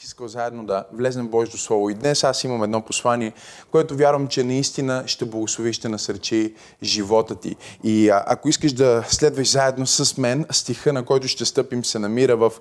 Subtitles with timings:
[0.00, 1.90] бих искал заедно да влезнем в Божието Слово.
[1.90, 3.32] И днес аз имам едно послание,
[3.70, 7.56] което вярвам, че наистина ще благослови, ще насърчи живота ти.
[7.84, 11.98] И а, ако искаш да следваш заедно с мен, стиха, на който ще стъпим, се
[11.98, 12.52] намира в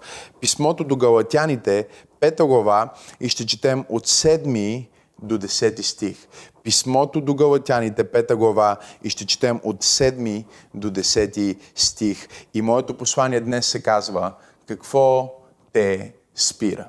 [0.42, 1.88] писмото до Галатяните,
[2.20, 4.88] пета глава, и ще четем от 7
[5.22, 6.18] до 10 стих.
[6.64, 12.28] Писмото до Галатяните, пета глава, и ще четем от 7 до 10 стих.
[12.54, 14.34] И моето послание днес се казва,
[14.68, 15.34] какво
[15.74, 16.88] те спира?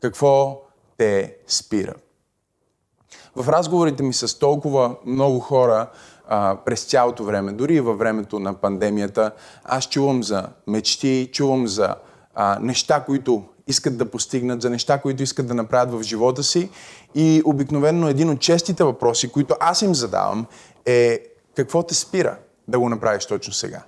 [0.00, 0.62] Какво
[0.98, 1.94] те спира?
[3.36, 5.90] В разговорите ми с толкова много хора
[6.28, 9.32] а, през цялото време, дори и във времето на пандемията,
[9.64, 11.94] аз чувам за мечти, чувам за
[12.34, 16.70] а, неща, които искат да постигнат, за неща, които искат да направят в живота си.
[17.14, 20.46] И обикновено един от честите въпроси, които аз им задавам
[20.86, 21.18] е
[21.56, 22.36] какво те спира
[22.68, 23.82] да го направиш точно сега?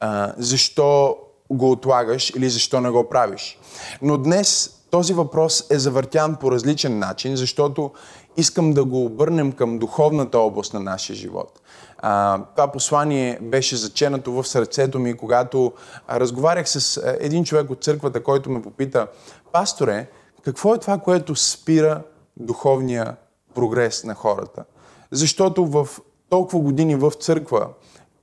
[0.00, 1.16] А, защо
[1.50, 3.58] го отлагаш или защо не го правиш?
[4.02, 7.90] Но днес този въпрос е завъртян по различен начин, защото
[8.36, 11.60] искам да го обърнем към духовната област на нашия живот.
[11.98, 15.72] А, това послание беше заченато в сърцето ми, когато
[16.10, 19.06] разговарях с един човек от църквата, който ме попита,
[19.52, 20.06] пасторе,
[20.42, 22.02] какво е това, което спира
[22.36, 23.16] духовния
[23.54, 24.64] прогрес на хората?
[25.10, 25.88] Защото в
[26.28, 27.68] толкова години в църква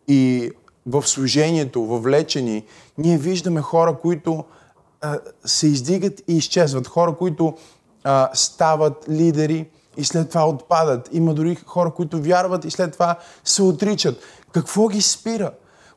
[0.08, 0.52] и
[0.86, 2.66] в служението, въвлечени,
[2.98, 4.44] ние виждаме хора, които
[5.46, 6.88] се издигат и изчезват.
[6.88, 7.58] Хора, които
[8.04, 11.10] а, стават лидери и след това отпадат.
[11.12, 14.24] Има дори хора, които вярват и след това се отричат.
[14.52, 15.52] Какво ги спира?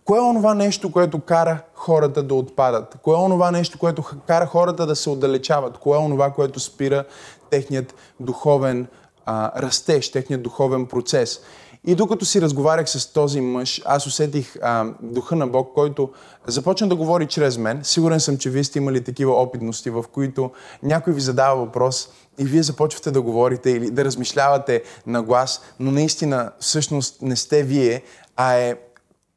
[0.05, 2.97] Кое е онова нещо, което кара хората да отпадат?
[3.03, 5.79] Кое е онова нещо, което кара хората да се отдалечават?
[5.79, 7.05] Кое е онова, което спира
[7.51, 8.87] техният духовен
[9.27, 11.41] а, растеж, техният духовен процес?
[11.87, 16.11] И докато си разговарях с този мъж, аз усетих а, духа на Бог, който
[16.47, 17.81] започна да говори чрез мен.
[17.83, 20.51] Сигурен съм, че вие сте имали такива опитности, в които
[20.83, 25.91] някой ви задава въпрос и вие започвате да говорите или да размишлявате на глас, но
[25.91, 28.03] наистина всъщност не сте вие,
[28.37, 28.77] а е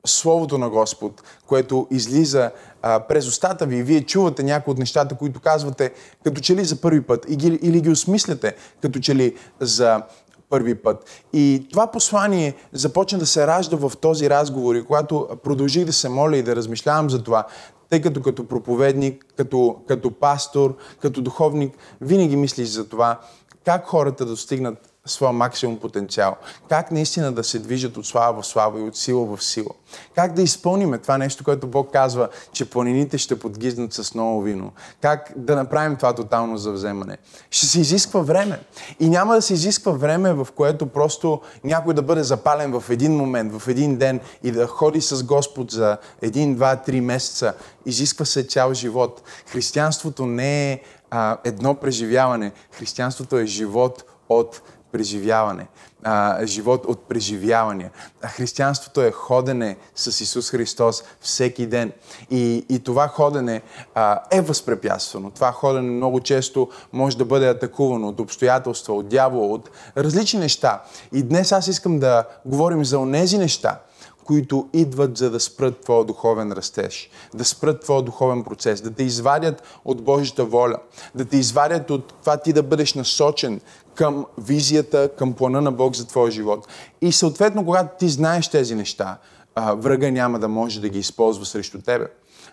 [0.06, 2.52] Словото на Господ, което излиза
[2.82, 5.94] а, през устата ви и вие чувате някои от нещата, които казвате
[6.24, 10.02] като че ли за първи път и ги, или ги осмисляте като че ли за
[10.50, 11.24] първи път.
[11.34, 16.10] И това послание започна да се ражда в този разговор и когато продължих да се
[16.10, 17.48] моля и да размишлявам за това,
[17.90, 23.20] тъй като като проповедник, като, като пастор, като духовник, винаги мислиш за това
[23.66, 26.36] как хората достигнат своя максимум потенциал.
[26.70, 29.70] Как наистина да се движат от слава в слава и от сила в сила.
[30.16, 34.72] Как да изпълним това нещо, което Бог казва, че планините ще подгизнат с ново вино.
[35.02, 37.18] Как да направим това тотално завземане.
[37.52, 38.60] Ще се изисква време.
[39.00, 43.16] И няма да се изисква време, в което просто някой да бъде запален в един
[43.16, 47.54] момент, в един ден и да ходи с Господ за един, два, три месеца.
[47.86, 49.22] Изисква се цял живот.
[49.48, 50.82] Християнството не е
[51.12, 52.52] а, едно преживяване.
[52.72, 55.68] Християнството е живот от преживяване,
[56.04, 57.92] а, живот от преживявания.
[58.22, 61.92] А християнството е ходене с Исус Христос всеки ден.
[62.30, 63.62] И, и това ходене
[63.96, 65.32] а, е възпрепятствано.
[65.32, 70.84] Това ходене много често може да бъде атакувано от обстоятелства, от дявола, от различни неща.
[71.14, 73.80] И днес аз искам да говорим за онези неща,
[74.28, 79.04] които идват за да спрат твоя духовен растеж, да спрат твоя духовен процес, да те
[79.04, 80.78] извадят от Божията воля,
[81.16, 83.62] да те извадят от това ти да бъдеш насочен
[83.96, 86.68] към визията, към плана на Бог за твоя живот.
[87.02, 89.18] И съответно, когато ти знаеш тези неща,
[89.58, 92.08] врага няма да може да ги използва срещу тебе.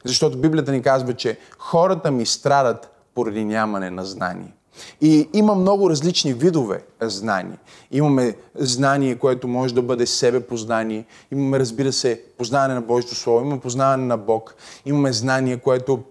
[0.04, 4.54] Защото Библията ни казва, че хората ми страдат поради нямане на знание.
[5.00, 7.58] И има много различни видове знания.
[7.90, 11.04] Имаме знание, което може да бъде себепознание.
[11.32, 13.40] Имаме, разбира се, познаване на Божието Слово.
[13.40, 14.54] Имаме познаване на Бог.
[14.86, 16.02] Имаме знание, което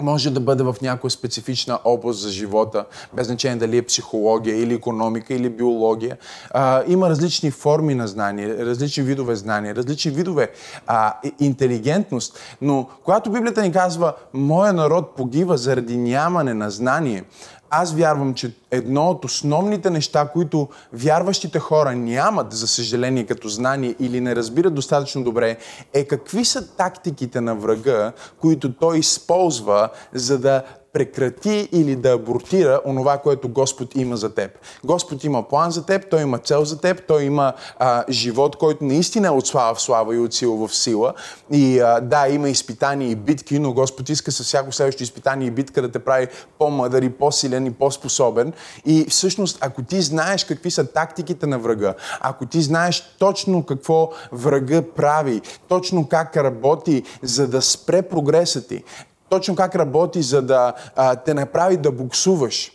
[0.00, 4.74] може да бъде в някоя специфична област за живота, без значение дали е психология или
[4.74, 6.16] економика или биология.
[6.50, 10.50] А, има различни форми на знание, различни видове знания, различни видове
[10.86, 12.38] а, интелигентност.
[12.60, 17.24] Но когато Библията ни казва, моя народ погива заради нямане на знание,
[17.70, 23.94] аз вярвам, че едно от основните неща, които вярващите хора нямат, за съжаление, като знание
[24.00, 25.56] или не разбират достатъчно добре,
[25.92, 30.62] е какви са тактиките на врага, които той използва, за да
[30.98, 34.50] прекрати или да абортира онова, което Господ има за теб.
[34.84, 38.84] Господ има план за теб, Той има цел за теб, Той има а, живот, който
[38.84, 41.14] наистина е от слава в слава и от сила в сила.
[41.52, 45.50] И а, да, има изпитания и битки, но Господ иска със всяко следващо изпитание и
[45.50, 46.26] битка да те прави
[46.58, 48.52] по-мъдър и по-силен и по-способен.
[48.86, 54.10] И всъщност, ако ти знаеш какви са тактиките на врага, ако ти знаеш точно какво
[54.32, 58.82] врага прави, точно как работи, за да спре прогреса ти,
[59.28, 62.72] точно как работи, за да а, те направи да буксуваш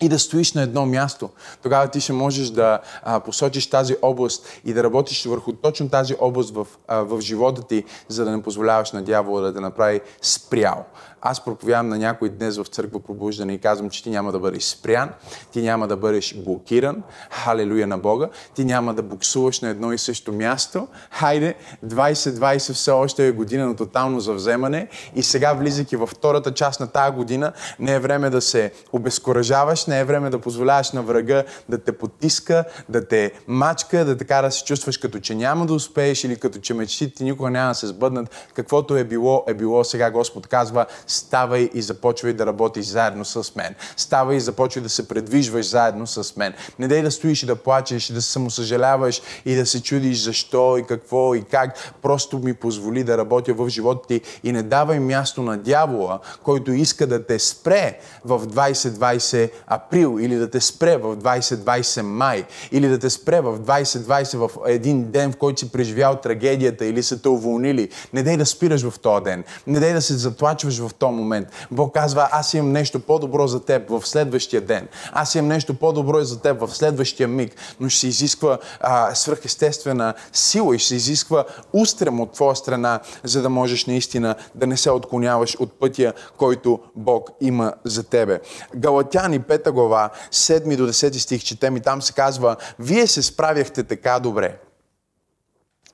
[0.00, 1.30] и да стоиш на едно място.
[1.62, 6.14] Тогава ти ще можеш да а, посочиш тази област и да работиш върху точно тази
[6.20, 10.00] област в, а, в живота ти, за да не позволяваш на дявола да те направи
[10.22, 10.84] спрял
[11.22, 14.62] аз проповядвам на някой днес в църква пробуждане и казвам, че ти няма да бъдеш
[14.62, 15.10] спрян,
[15.52, 19.98] ти няма да бъдеш блокиран, халелуя на Бога, ти няма да буксуваш на едно и
[19.98, 20.88] също място.
[21.10, 21.54] Хайде,
[21.86, 26.86] 2020 все още е година на тотално завземане и сега влизайки във втората част на
[26.86, 31.44] тази година, не е време да се обезкуражаваш, не е време да позволяваш на врага
[31.68, 35.74] да те потиска, да те мачка, да така да се чувстваш като че няма да
[35.74, 38.48] успееш или като че мечтите никога няма да се сбъднат.
[38.54, 39.84] Каквото е било, е било.
[39.84, 43.74] Сега Господ казва, ставай и започвай да работиш заедно с мен.
[43.96, 46.54] Ставай и започвай да се предвижваш заедно с мен.
[46.78, 50.22] Не дай да стоиш и да плачеш, и да се самосъжаляваш и да се чудиш
[50.22, 51.92] защо и какво и как.
[52.02, 56.72] Просто ми позволи да работя в живота ти и не давай място на дявола, който
[56.72, 62.88] иска да те спре в 2020 април или да те спре в 2020 май или
[62.88, 67.22] да те спре в 2020 в един ден, в който си преживял трагедията или са
[67.22, 67.88] те уволнили.
[68.12, 69.44] Не дай да спираш в този ден.
[69.66, 71.48] Не дай да се заплачваш в този момент.
[71.70, 74.88] Бог казва, аз имам нещо по-добро за теб в следващия ден.
[75.12, 77.56] Аз имам нещо по-добро за теб в следващия миг.
[77.80, 83.00] Но ще се изисква а, свръхестествена сила и ще се изисква устрем от твоя страна,
[83.24, 88.40] за да можеш наистина да не се отклоняваш от пътя, който Бог има за тебе.
[88.76, 93.84] Галатяни 5 глава, 7 до 10 стих четем и там се казва, вие се справяхте
[93.84, 94.58] така добре.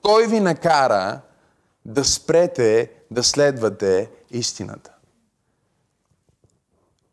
[0.01, 1.21] Кой ви накара
[1.85, 4.96] да спрете да следвате истината?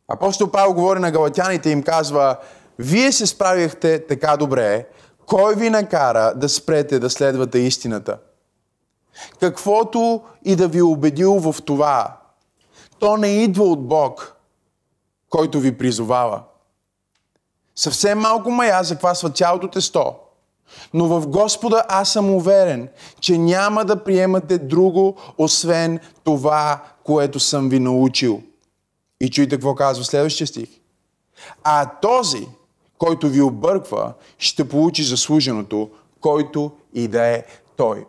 [0.08, 2.36] Апостол Павел говори на галатяните и им казва,
[2.78, 4.86] вие се справихте така добре,
[5.26, 8.18] кой ви накара да спрете да следвате истината?
[9.40, 12.20] Каквото и да ви е убедил в това,
[12.98, 14.36] то не идва от Бог,
[15.30, 16.42] който ви призовава.
[17.76, 20.14] Съвсем малко мая заквасва цялото тесто.
[20.94, 22.88] Но в Господа аз съм уверен,
[23.20, 28.42] че няма да приемате друго, освен това, което съм ви научил–
[29.20, 30.68] и чуйте какво казва следващия стих.
[31.64, 32.48] А този,
[32.98, 35.90] който ви обърква, ще получи заслуженото,
[36.20, 37.44] който и да е
[37.76, 38.06] той.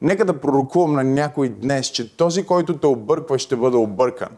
[0.00, 4.28] Нека да пророкувам на някой днес, че този, който те обърква, ще бъде объркан.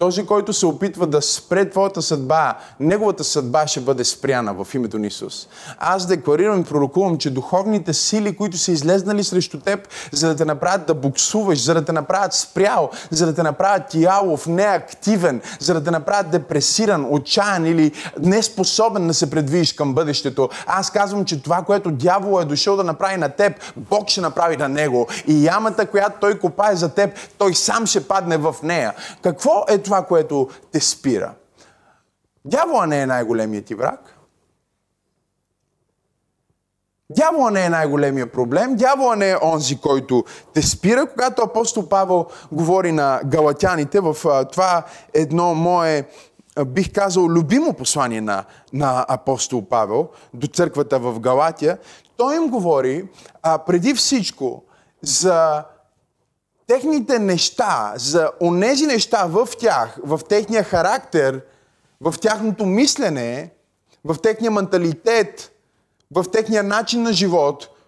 [0.00, 4.98] Този, който се опитва да спре твоята съдба, неговата съдба ще бъде спряна в името
[4.98, 5.48] на Исус.
[5.78, 10.44] Аз декларирам и пророкувам, че духовните сили, които са излезнали срещу теб, за да те
[10.44, 15.74] направят да буксуваш, за да те направят спрял, за да те направят ялов, неактивен, за
[15.74, 20.48] да те направят депресиран, отчаян или неспособен да се предвижиш към бъдещето.
[20.66, 24.56] Аз казвам, че това, което дявол е дошъл да направи на теб, Бог ще направи
[24.56, 25.06] на него.
[25.26, 28.94] И ямата, която той копае за теб, той сам ще падне в нея.
[29.22, 31.34] Какво е което те спира.
[32.44, 34.16] Дявола не е най-големият ти враг.
[37.10, 38.76] Дявола не е най-големия проблем.
[38.76, 41.06] Дявола не е онзи, който те спира.
[41.06, 44.16] Когато апостол Павел говори на галатяните в
[44.52, 44.84] това
[45.14, 46.08] едно мое,
[46.66, 51.78] бих казал, любимо послание на, на апостол Павел до църквата в Галатия,
[52.16, 53.08] той им говори
[53.42, 54.62] а, преди всичко
[55.02, 55.64] за
[56.70, 61.40] техните неща, за онези неща в тях, в техния характер,
[62.00, 63.50] в тяхното мислене,
[64.04, 65.52] в техния менталитет,
[66.10, 67.68] в техния начин на живот–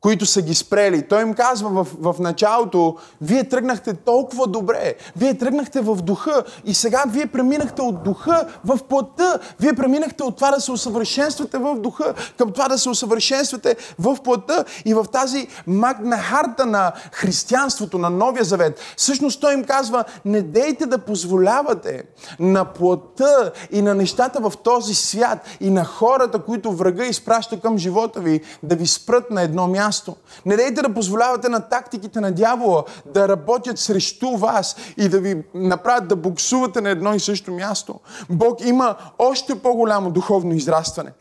[0.00, 1.08] които са ги спрели.
[1.08, 6.74] Той им казва в, в началото, вие тръгнахте толкова добре, вие тръгнахте в духа и
[6.74, 9.38] сега вие преминахте от духа в плътта.
[9.60, 14.16] Вие преминахте от това да се усъвършенствате в духа към това да се усъвършенствате в
[14.24, 18.80] плътта и в тази магна харта на християнството, на Новия Завет.
[18.96, 22.02] Всъщност той им казва, не дейте да позволявате
[22.40, 27.78] на плътта и на нещата в този свят и на хората, които врага изпраща към
[27.78, 30.16] живота ви, да ви спрат на едно място място.
[30.46, 35.44] Не дейте да позволявате на тактиките на дявола да работят срещу вас и да ви
[35.54, 38.00] направят да буксувате на едно и също място.
[38.30, 41.12] Бог има още по-голямо духовно израстване.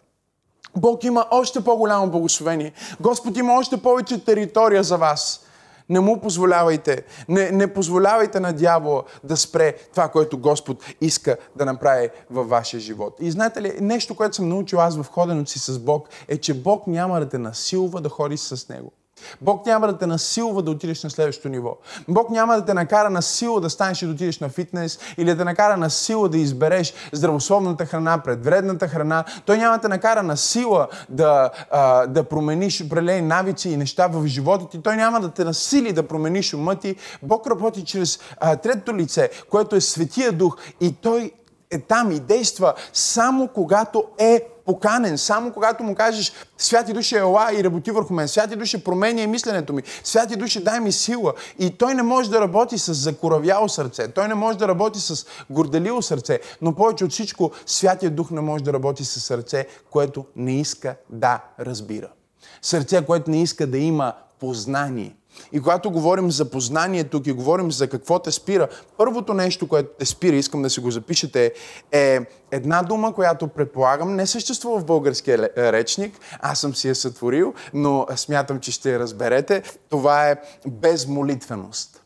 [0.76, 2.74] Бог има още по-голямо благословение.
[3.00, 5.47] Господ има още повече територия за вас.
[5.90, 7.04] Не му позволявайте.
[7.30, 12.80] Не, не позволявайте на дявола да спре това, което Господ иска да направи във вашия
[12.80, 13.18] живот.
[13.20, 16.54] И знаете ли, нещо, което съм научил аз в ходенето си с Бог, е, че
[16.54, 18.92] Бог няма да те насилва да ходиш с Него.
[19.42, 21.78] Бог няма да те насилва да отидеш на следващото ниво.
[22.08, 25.30] Бог няма да те накара на сила да станеш и да отидеш на фитнес или
[25.30, 29.24] да те накара на сила да избереш здравословната храна пред вредната храна.
[29.46, 34.08] Той няма да те накара на сила да, а, да промениш определени навици и неща
[34.08, 34.82] в живота ти.
[34.82, 36.96] Той няма да те насили да промениш ума ти.
[37.24, 41.32] Бог работи чрез а, третото лице, което е Светия Дух и Той
[41.72, 47.50] е там и действа само когато е поканен, само когато му кажеш Святи Душе, ела
[47.54, 48.28] и работи върху мен.
[48.28, 49.84] Святи Душе, променя мисленето ми.
[50.04, 51.34] Святи Душе, дай ми сила.
[51.60, 54.08] И той не може да работи с закоравяло сърце.
[54.08, 56.40] Той не може да работи с горделиво сърце.
[56.62, 60.96] Но повече от всичко, Святия Дух не може да работи с сърце, което не иска
[61.10, 62.08] да разбира.
[62.62, 65.16] Сърце, което не иска да има познание.
[65.52, 68.68] И когато говорим за познание тук и говорим за какво те спира,
[68.98, 71.54] първото нещо, което те спира, искам да си го запишете,
[71.92, 72.20] е
[72.52, 76.20] една дума, която предполагам не съществува в българския речник.
[76.40, 79.64] Аз съм си я сътворил, но смятам, че ще я разберете.
[79.90, 80.36] Това е
[80.68, 81.97] безмолитвеност.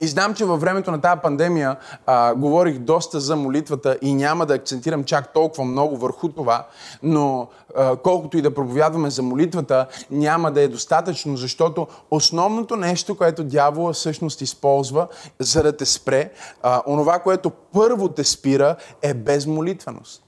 [0.00, 1.76] И знам, че във времето на тази пандемия
[2.06, 6.66] а, говорих доста за молитвата и няма да акцентирам чак толкова много върху това,
[7.02, 13.16] но а, колкото и да проповядваме за молитвата, няма да е достатъчно, защото основното нещо,
[13.16, 16.30] което дявола всъщност използва, за да те спре,
[16.62, 20.25] а, онова, което първо те спира, е безмолитвеност.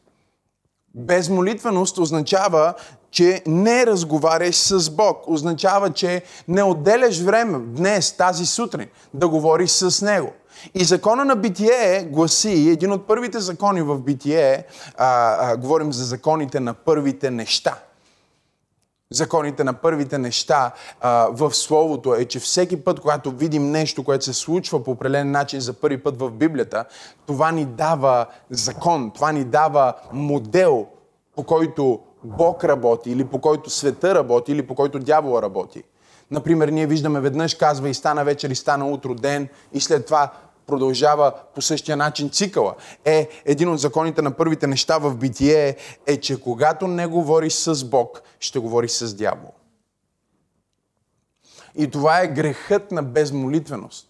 [0.99, 2.75] Безмолитвеност означава,
[3.11, 5.28] че не разговаряш с Бог.
[5.28, 10.33] Означава, че не отделяш време днес, тази сутрин, да говориш с Него.
[10.75, 14.64] И закона на битие гласи, един от първите закони в битие,
[14.97, 17.75] а, а, говорим за законите на първите неща.
[19.12, 24.25] Законите на първите неща а, в Словото е, че всеки път, когато видим нещо, което
[24.25, 26.85] се случва по определен начин за първи път в Библията,
[27.27, 30.87] това ни дава закон, това ни дава модел,
[31.37, 35.83] по който Бог работи, или по който света работи, или по който дявола работи.
[36.31, 40.31] Например, ние виждаме веднъж казва и стана вечер, и стана утро ден, и след това
[40.69, 42.75] продължава по същия начин цикъла.
[43.05, 47.85] Е, един от законите на първите неща в битие е, че когато не говориш с
[47.85, 49.53] Бог, ще говориш с дявол.
[51.77, 54.09] И това е грехът на безмолитвеност.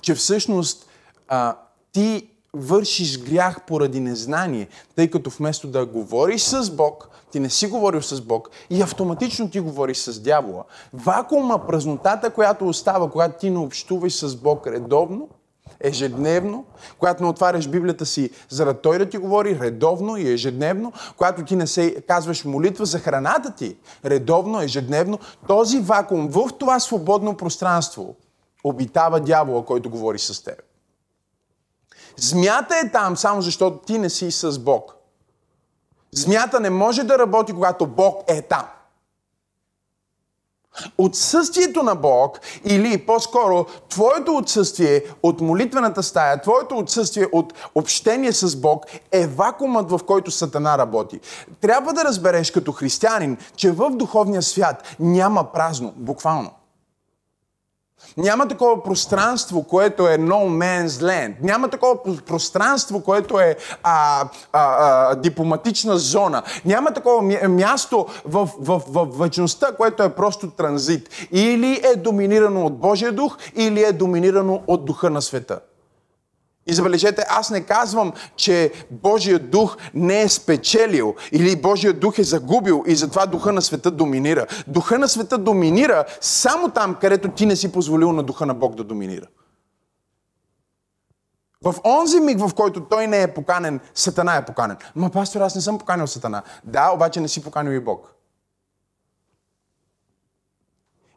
[0.00, 0.86] Че всъщност
[1.28, 1.56] а,
[1.92, 7.66] ти вършиш грях поради незнание, тъй като вместо да говориш с Бог, ти не си
[7.66, 10.64] говорил с Бог и автоматично ти говориш с дявола.
[10.92, 15.28] Вакуума, празнотата, която остава, когато ти не общуваш с Бог редовно,
[15.80, 16.64] ежедневно,
[16.98, 21.44] когато не отваряш Библията си, за да Той да ти говори редовно и ежедневно, когато
[21.44, 27.36] ти не се казваш молитва за храната ти, редовно, ежедневно, този вакуум в това свободно
[27.36, 28.16] пространство
[28.64, 30.62] обитава дявола, който говори с теб.
[32.16, 34.94] Змията е там само защото ти не си с Бог.
[36.12, 38.66] Змията не може да работи, когато Бог е там.
[40.98, 48.56] Отсъствието на Бог или по-скоро твоето отсъствие от молитвената стая, твоето отсъствие от общение с
[48.56, 51.20] Бог е вакуумът, в който Сатана работи.
[51.60, 56.50] Трябва да разбереш като християнин, че в духовния свят няма празно, буквално.
[58.16, 61.34] Няма такова пространство, което е no man's land.
[61.42, 66.42] Няма такова пространство, което е а, а, а, дипломатична зона.
[66.64, 71.08] Няма такова място в, в, в, в вечността, което е просто транзит.
[71.32, 75.60] Или е доминирано от Божия дух, или е доминирано от духа на света.
[76.66, 82.22] И забележете, аз не казвам, че Божия дух не е спечелил или Божия дух е
[82.22, 84.46] загубил и затова духа на света доминира.
[84.66, 88.74] Духа на света доминира само там, където ти не си позволил на духа на Бог
[88.74, 89.26] да доминира.
[91.64, 94.76] В онзи миг, в който той не е поканен, Сатана е поканен.
[94.96, 96.42] Ма, пастор, аз не съм поканил Сатана.
[96.64, 98.14] Да, обаче не си поканил и Бог.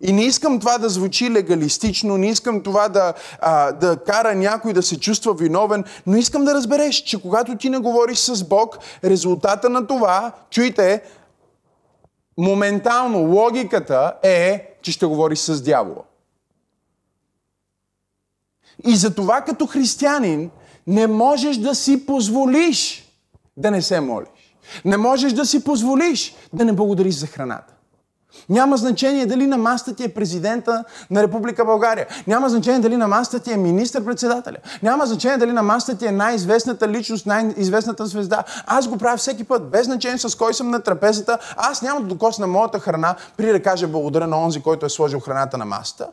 [0.01, 4.73] И не искам това да звучи легалистично, не искам това да, а, да кара някой
[4.73, 8.77] да се чувства виновен, но искам да разбереш, че когато ти не говориш с Бог,
[9.03, 11.01] резултата на това, чуйте,
[12.37, 16.03] моментално логиката е, че ще говориш с дявола.
[18.85, 20.51] И за това като християнин
[20.87, 23.11] не можеш да си позволиш
[23.57, 24.55] да не се молиш.
[24.85, 27.74] Не можеш да си позволиш да не благодариш за храната.
[28.49, 32.07] Няма значение дали на маста ти е президента на Република България.
[32.27, 34.57] Няма значение дали на маста ти е министър-председателя.
[34.83, 38.43] Няма значение дали на маста ти е най-известната личност, най-известната звезда.
[38.67, 41.37] Аз го правя всеки път, без значение с кой съм на трапезата.
[41.57, 45.19] Аз няма да докосна моята храна, при да кажа благодаря на онзи, който е сложил
[45.19, 46.07] храната на масата.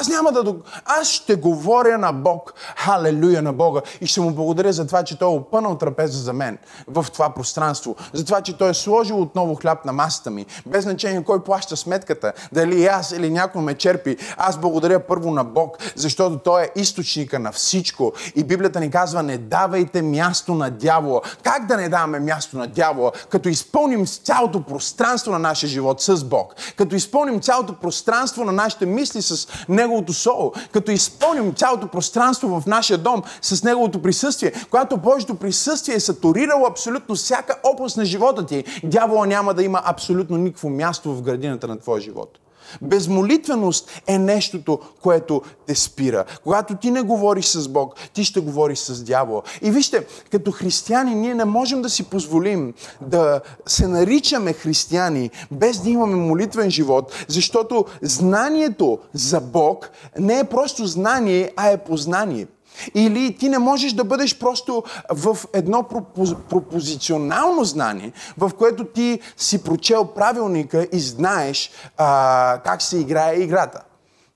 [0.00, 0.44] Аз няма да...
[0.44, 2.54] дог- Аз ще говоря на Бог.
[2.76, 3.80] Халелуя на Бога.
[4.00, 6.58] И ще му благодаря за това, че Той е опънал трапеза за мен
[6.88, 7.96] в това пространство.
[8.12, 10.46] За това, че Той е сложил отново хляб на масата ми.
[10.66, 12.32] Без значение кой плаща сметката.
[12.52, 14.16] Дали аз или някой ме черпи.
[14.36, 18.12] Аз благодаря първо на Бог, защото Той е източника на всичко.
[18.34, 21.20] И Библията ни казва, не давайте място на дявола.
[21.42, 23.12] Как да не даваме място на дявола?
[23.28, 26.54] Като изпълним цялото пространство на нашия живот с Бог.
[26.76, 29.48] Като изпълним цялото пространство на нашите мисли с
[29.84, 30.52] Неговото Слово.
[30.72, 34.52] Като изпълним цялото пространство в нашия дом с Неговото присъствие.
[34.70, 39.82] Когато Божието присъствие е сатурирало абсолютно всяка област на живота ти, дявола няма да има
[39.84, 42.38] абсолютно никакво място в градината на твоя живот.
[42.82, 46.24] Безмолитвеност е нещото, което те спира.
[46.44, 49.42] Когато ти не говориш с Бог, ти ще говориш с дявола.
[49.62, 55.80] И вижте, като християни, ние не можем да си позволим да се наричаме християни без
[55.80, 62.46] да имаме молитвен живот, защото знанието за Бог не е просто знание, а е познание.
[62.94, 69.20] Или ти не можеш да бъдеш просто в едно пропоз, пропозиционално знание, в което ти
[69.36, 73.80] си прочел правилника и знаеш а, как се играе играта.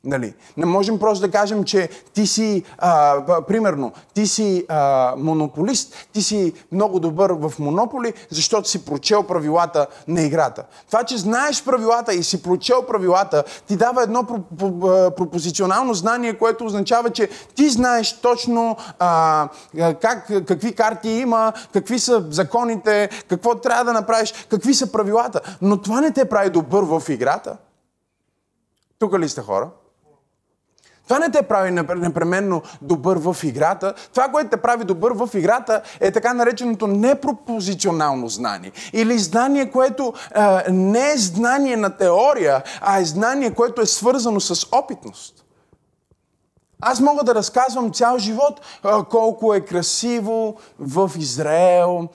[0.04, 0.34] Нали?
[0.56, 6.22] Не можем просто да кажем, че ти си, а, примерно, ти си а, монополист, ти
[6.22, 10.64] си много добър в монополи, защото си прочел правилата на играта.
[10.86, 14.24] Това, че знаеш правилата и си прочел правилата, ти дава едно
[15.16, 19.48] пропозиционално знание, което означава, че ти знаеш точно а,
[20.00, 25.40] как, какви карти има, какви са законите, какво трябва да направиш, какви са правилата.
[25.62, 27.56] Но това не те прави добър в играта.
[28.98, 29.70] Тук ли сте хора?
[31.08, 33.94] Това не те прави непременно добър в играта.
[34.14, 38.72] Това, което те прави добър в играта, е така нареченото непропозиционално знание.
[38.92, 44.40] Или знание, което е, не е знание на теория, а е знание, което е свързано
[44.40, 45.44] с опитност.
[46.80, 48.60] Аз мога да разказвам цял живот
[49.10, 52.08] колко е красиво в Израел,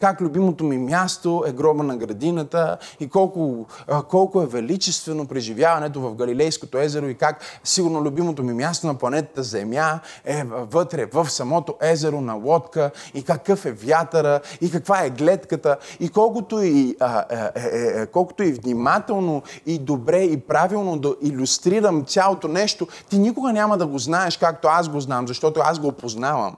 [0.00, 3.66] как любимото ми място е гроба на градината и колко,
[4.08, 9.42] колко е величествено преживяването в Галилейското езеро и как сигурно любимото ми място на планетата
[9.42, 15.10] Земя е вътре в самото езеро на лодка и какъв е вятъра и каква е
[15.10, 21.14] гледката и колкото и, е, е, е, колкото и внимателно и добре и правилно да
[21.22, 25.60] иллюстрирам цялото нещо, ти никога няма да го знаеш знаеш както аз го знам, защото
[25.64, 26.56] аз го познавам.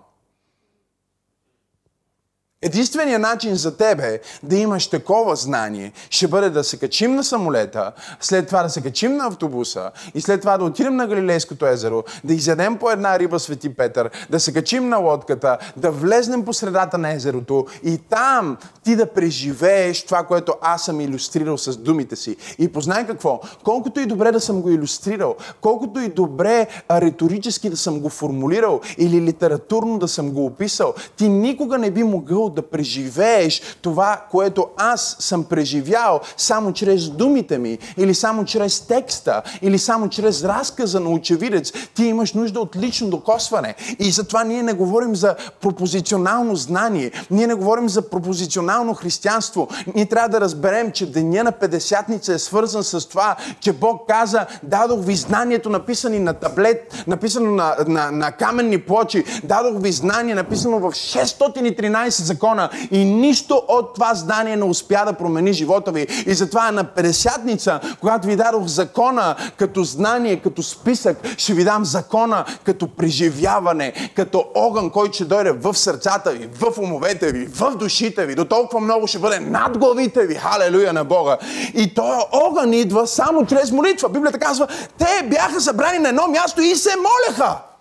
[2.64, 7.92] Единственият начин за тебе да имаш такова знание ще бъде да се качим на самолета,
[8.20, 12.04] след това да се качим на автобуса и след това да отидем на Галилейското езеро,
[12.24, 16.52] да изядем по една риба Свети Петър, да се качим на лодката, да влезнем по
[16.52, 22.16] средата на езерото и там ти да преживееш това, което аз съм иллюстрирал с думите
[22.16, 22.36] си.
[22.58, 23.40] И познай какво?
[23.64, 28.80] Колкото и добре да съм го иллюстрирал, колкото и добре риторически да съм го формулирал
[28.98, 34.66] или литературно да съм го описал, ти никога не би могъл да преживееш това, което
[34.76, 41.00] аз съм преживял само чрез думите ми, или само чрез текста, или само чрез разказа
[41.00, 41.72] на очевидец.
[41.94, 43.74] Ти имаш нужда от лично докосване.
[43.98, 47.10] И затова ние не говорим за пропозиционално знание.
[47.30, 49.68] Ние не говорим за пропозиционално християнство.
[49.94, 54.46] Ние трябва да разберем, че деня на Педесятница е свързан с това, че Бог каза,
[54.62, 60.34] дадох ви знанието написани на таблет, написано на, на, на каменни плочи, дадох ви знание
[60.34, 65.92] написано в 613 закона закона и нищо от това знание не успя да промени живота
[65.92, 66.06] ви.
[66.26, 71.84] И затова на 50 когато ви дадох закона като знание, като списък, ще ви дам
[71.84, 77.76] закона като преживяване, като огън, който ще дойде в сърцата ви, в умовете ви, в
[77.76, 78.34] душите ви.
[78.34, 80.34] До толкова много ще бъде над главите ви.
[80.34, 81.38] Халелуя на Бога.
[81.74, 84.08] И този огън идва само чрез молитва.
[84.08, 84.66] Библията казва,
[84.98, 87.71] те бяха събрани на едно място и се молеха.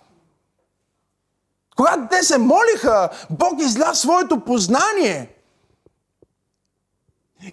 [1.76, 5.28] Когато те се молиха, Бог изля своето познание.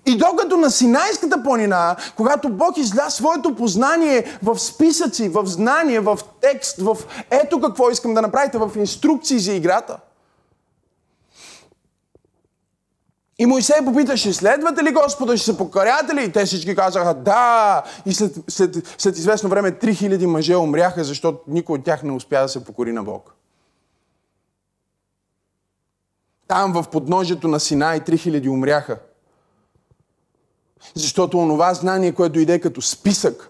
[0.05, 6.19] И докато на Синайската планина, когато Бог изля своето познание в списъци, в знание, в
[6.41, 6.97] текст, в
[7.31, 9.97] ето какво искам да направите, в инструкции за играта.
[13.41, 16.23] И Моисей попиташе, следвате ли Господа, ще се покоряте ли?
[16.23, 17.83] И те всички казаха, да.
[18.05, 22.41] И след, след, след известно време 3000 мъже умряха, защото никой от тях не успя
[22.41, 23.35] да се покори на Бог.
[26.49, 28.99] Там в подножието на Синай 3000 умряха.
[30.95, 33.49] Защото онова знание, което дойде като списък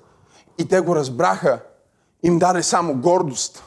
[0.58, 1.64] и те го разбраха,
[2.24, 3.64] им даде само гордост.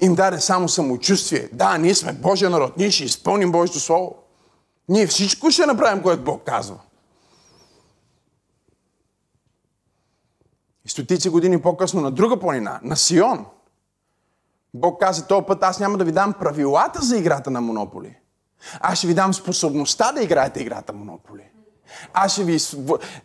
[0.00, 1.48] Им даде само самочувствие.
[1.52, 4.16] Да, ние сме Божия народ, ние ще изпълним Божието Слово.
[4.88, 6.78] Ние всичко ще направим, което Бог казва.
[10.84, 13.46] И стотици години по-късно на друга планина, на Сион,
[14.74, 18.16] Бог каза, този път аз няма да ви дам правилата за играта на Монополи.
[18.80, 21.42] Аз ще ви дам способността да играете играта Монополи.
[22.12, 22.58] Аз ще ви...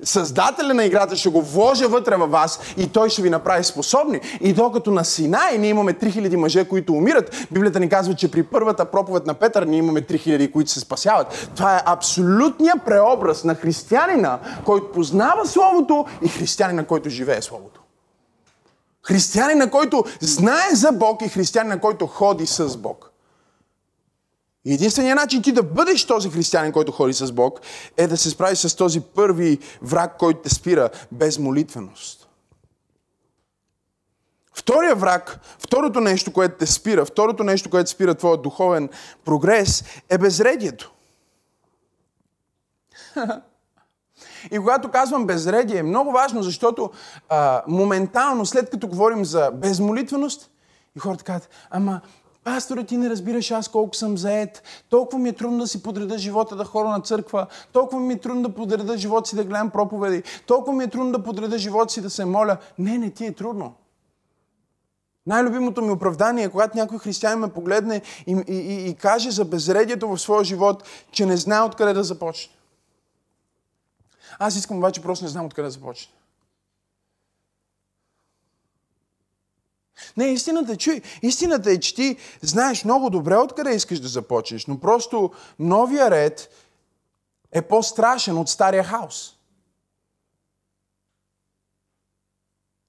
[0.03, 4.21] Създателя на играта ще го вложа вътре във вас и той ще ви направи способни.
[4.41, 8.43] И докато на Синай ние имаме 3000 мъже, които умират, Библията ни казва, че при
[8.43, 11.49] първата проповед на Петър ние имаме 3000, които се спасяват.
[11.55, 17.81] Това е абсолютният преобраз на християнина, който познава Словото и християнина, който живее Словото.
[19.05, 23.12] Християнина, който знае за Бог и християнина, който ходи с Бог.
[24.65, 27.61] Единственият начин ти да бъдеш този християнин, който ходи с Бог,
[27.97, 32.29] е да се справиш с този първи враг, който те спира без молитвеност.
[34.53, 38.89] Втория враг, второто нещо, което те спира, второто нещо, което спира твоя духовен
[39.25, 40.91] прогрес, е безредието.
[44.51, 46.91] И когато казвам безредие, е много важно, защото
[47.29, 50.51] а, моментално, след като говорим за безмолитвеност,
[50.95, 52.01] и хората казват, ама
[52.43, 54.63] Пасторе, ти не разбираш аз колко съм заед.
[54.89, 57.47] Толкова ми е трудно да си подреда живота да хора на църква.
[57.73, 60.23] Толкова ми е трудно да подреда живота си да гледам проповеди.
[60.47, 62.57] Толкова ми е трудно да подреда живота си да се моля.
[62.79, 63.73] Не, не ти е трудно.
[65.25, 69.45] Най-любимото ми оправдание е, когато някой християн ме погледне и, и, и, и каже за
[69.45, 72.53] безредието в своя живот, че не знае откъде да започне.
[74.39, 76.13] Аз искам обаче просто не знам откъде да започне.
[80.17, 84.65] Не, истината е, чуй, истината е, че ти знаеш много добре откъде искаш да започнеш,
[84.65, 86.49] но просто новия ред
[87.51, 89.37] е по-страшен от стария хаос.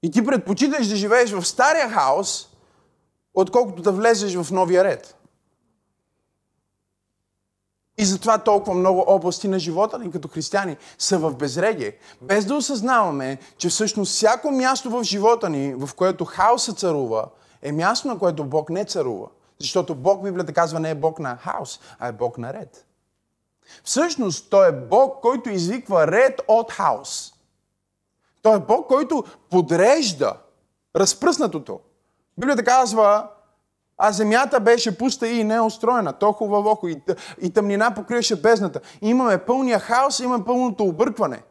[0.03, 2.49] И ти предпочиташ да живееш в стария хаос,
[3.35, 5.17] отколкото да влезеш в новия ред.
[7.99, 11.97] И затова толкова много области на живота ни като християни са в безредие.
[12.23, 17.29] Без да осъзнаваме, че всъщност всяко място в живота ни, в което хаоса царува,
[17.63, 19.29] е място, на което Бог не царува.
[19.59, 22.87] Защото Бог, Библията казва, не е Бог на хаос, а е Бог на ред.
[23.85, 27.35] Всъщност, Той е Бог, който извиква ред от хаос.
[28.43, 30.37] Той е Бог, който подрежда
[30.97, 31.81] разпръснатото.
[32.39, 33.29] Библията казва,
[33.99, 37.03] а земята беше пуста и неустроена, толкова вохо и,
[37.41, 38.81] и тъмнина покриваше бездната.
[39.03, 41.43] Имаме пълния хаос, имаме пълното объркване.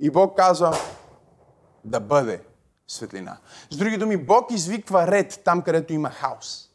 [0.00, 0.76] И Бог казва
[1.84, 2.42] да бъде
[2.88, 3.36] светлина.
[3.70, 6.70] С други думи, Бог извиква ред там, където има хаос.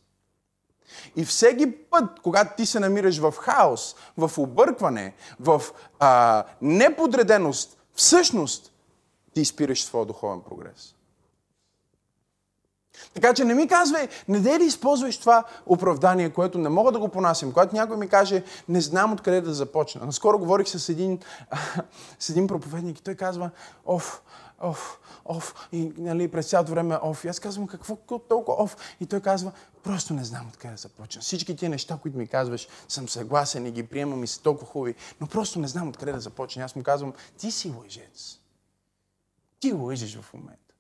[1.15, 5.61] И всеки път, когато ти се намираш в хаос, в объркване, в
[5.99, 8.73] а, неподреденост, всъщност
[9.33, 10.95] ти спираш своя духовен прогрес.
[13.13, 16.99] Така че не ми казвай, не дей да използваш това оправдание, което не мога да
[16.99, 17.51] го понасям.
[17.51, 20.05] Когато някой ми каже, не знам откъде да започна.
[20.05, 21.19] Наскоро говорих с един,
[22.19, 23.49] с един проповедник и той казва,
[23.85, 24.21] оф,
[24.61, 27.25] оф, оф, и нали, през цялото време оф.
[27.25, 28.77] И аз казвам, какво толкова оф?
[28.99, 29.51] И той казва,
[29.83, 31.21] просто не знам откъде да започна.
[31.21, 34.95] Всички тия неща, които ми казваш, съм съгласен и ги приемам и са толкова хубави,
[35.21, 36.63] но просто не знам откъде да започна.
[36.63, 38.37] Аз му казвам, ти си лъжец.
[39.59, 40.70] Ти лъжеш в момента.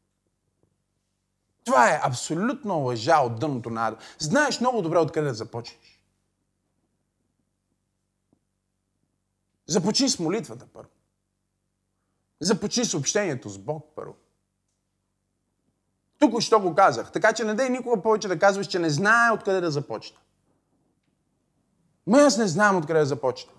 [1.65, 3.97] Това е абсолютно лъжа от дъното на ада.
[4.19, 6.01] Знаеш много добре откъде да започнеш.
[9.67, 10.89] Започни с молитвата първо.
[12.39, 14.15] Започни с общението с Бог първо.
[16.19, 17.11] Тук що го казах.
[17.11, 20.17] Така че не дай никога повече да казваш, че не знае откъде да започне.
[22.07, 23.51] Ма аз не знам откъде да започна.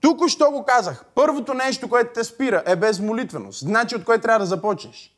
[0.00, 1.04] Тук що го казах.
[1.14, 3.60] Първото нещо, което те спира е безмолитвеност.
[3.60, 5.11] Значи от кое трябва да започнеш.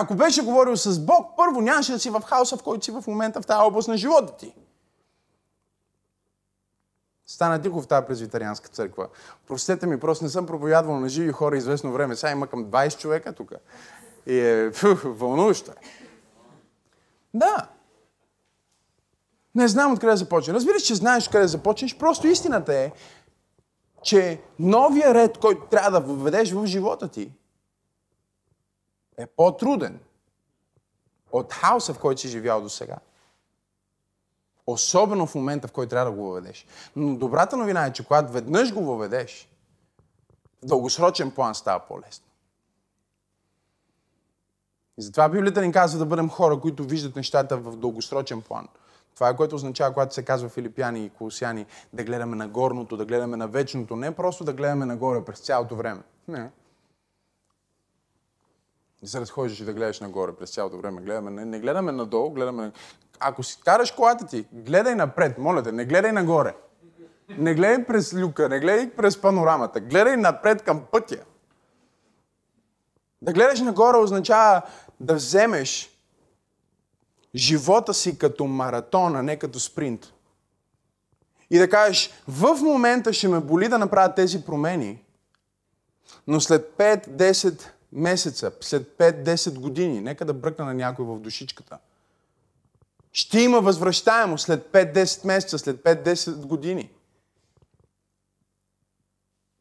[0.00, 3.04] Ако беше говорил с Бог, първо нямаше да си в хаоса, в който си в
[3.06, 4.54] момента в тази област на живота ти.
[7.26, 9.08] Стана тихо в тази презвитарианска църква.
[9.46, 12.16] Простете ми, просто не съм проповядвал на живи хора известно време.
[12.16, 13.52] Сега има към 20 човека тук.
[14.26, 14.70] И е
[15.04, 15.72] вълнуващо.
[17.34, 17.68] Да.
[19.54, 20.54] Не знам откъде да започна.
[20.54, 21.98] Разбираш, че знаеш къде да започнеш.
[21.98, 22.92] Просто истината е,
[24.02, 27.32] че новия ред, който трябва да въведеш в живота ти,
[29.18, 30.00] е по-труден
[31.32, 32.96] от хаоса, в който си живял до сега.
[34.66, 36.66] Особено в момента, в който трябва да го въведеш.
[36.96, 39.48] Но добрата новина е, че когато веднъж го въведеш,
[40.62, 42.24] в дългосрочен план става по-лесно.
[44.98, 48.68] И затова Библията ни казва да бъдем хора, които виждат нещата в дългосрочен план.
[49.14, 53.04] Това е което означава, когато се казва Филипяни и Колосяни, да гледаме на горното, да
[53.04, 56.02] гледаме на вечното, не просто да гледаме нагоре през цялото време.
[56.28, 56.50] Не.
[59.02, 61.02] Не се разходиш и да гледаш нагоре през цялото време.
[61.02, 62.72] Гледаме, не, не гледаме надолу, гледаме...
[63.20, 66.54] Ако си караш колата ти, гледай напред, моля те, не гледай нагоре.
[67.28, 71.24] Не гледай през люка, не гледай през панорамата, гледай напред към пътя.
[73.22, 74.62] Да гледаш нагоре означава
[75.00, 75.98] да вземеш
[77.34, 80.12] живота си като маратон, а не като спринт.
[81.50, 85.04] И да кажеш, в момента ще ме боли да направя тези промени,
[86.26, 91.78] но след 5-10 месеца, след 5-10 години, нека да бръкна на някой в душичката,
[93.12, 96.90] ще има възвръщаемо след 5-10 месеца, след 5-10 години.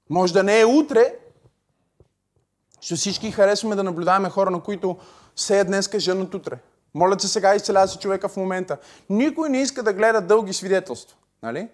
[0.10, 1.16] Може да не е утре,
[2.82, 4.98] защото всички харесваме да наблюдаваме хора, на които
[5.36, 6.60] сеят днеска, женат утре.
[6.94, 8.78] Молят се сега, изцелява се човека в момента.
[9.10, 11.18] Никой не иска да гледа дълги свидетелства.
[11.44, 11.70] Нали?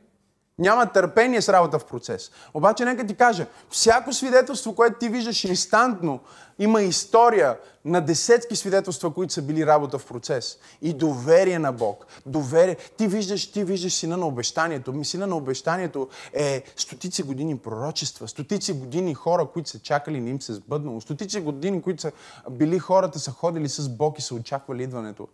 [0.60, 2.32] Няма търпение с работа в процес.
[2.54, 6.20] Обаче нека ти кажа, всяко свидетелство, което ти виждаш инстантно,
[6.60, 10.58] има история на десетки свидетелства, които са били работа в процес.
[10.82, 12.06] И доверие на Бог.
[12.26, 12.76] Доверие.
[12.76, 14.94] Ти виждаш, ти виждаш сина на обещанието.
[14.94, 20.30] Ми сина на обещанието е стотици години пророчества, стотици години хора, които са чакали, не
[20.30, 21.02] им се сбъднало.
[21.02, 22.12] Стотици години, които са
[22.50, 25.28] били хората, са ходили с Бог и са очаквали идването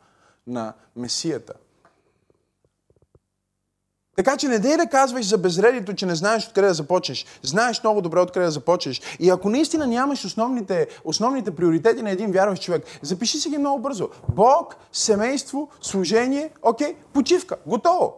[0.48, 1.54] на Месията.
[4.20, 7.26] Така че не дей да казваш за безредието, че не знаеш откъде да започнеш.
[7.44, 9.02] Знаеш много добре откъде да започнеш.
[9.20, 13.80] И ако наистина нямаш основните, основните приоритети на един вярващ човек, запиши си ги много
[13.80, 14.10] бързо.
[14.36, 18.14] Бог, семейство, служение, окей, почивка, готово.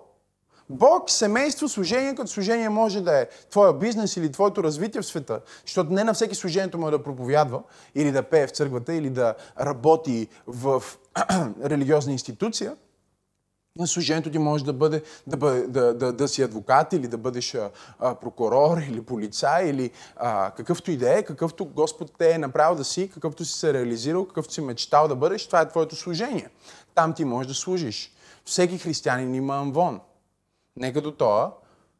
[0.70, 5.42] Бог, семейство, служение, като служение може да е твоя бизнес или твоето развитие в света,
[5.66, 7.62] защото не на всеки служението може да проповядва
[7.96, 10.84] или да пее в църквата или да работи в
[11.64, 12.76] религиозна институция.
[13.86, 17.56] Служението ти може да бъде да, бъде, да, да, да си адвокат или да бъдеш
[18.00, 22.76] а, прокурор или полицай или а, какъвто и да е, какъвто Господ те е направил
[22.76, 26.50] да си, какъвто си се реализирал, какъвто си мечтал да бъдеш, това е твоето служение.
[26.96, 28.12] Там ти можеш да служиш.
[28.46, 30.00] Всеки християнин има амвон.
[30.76, 31.54] Не като това,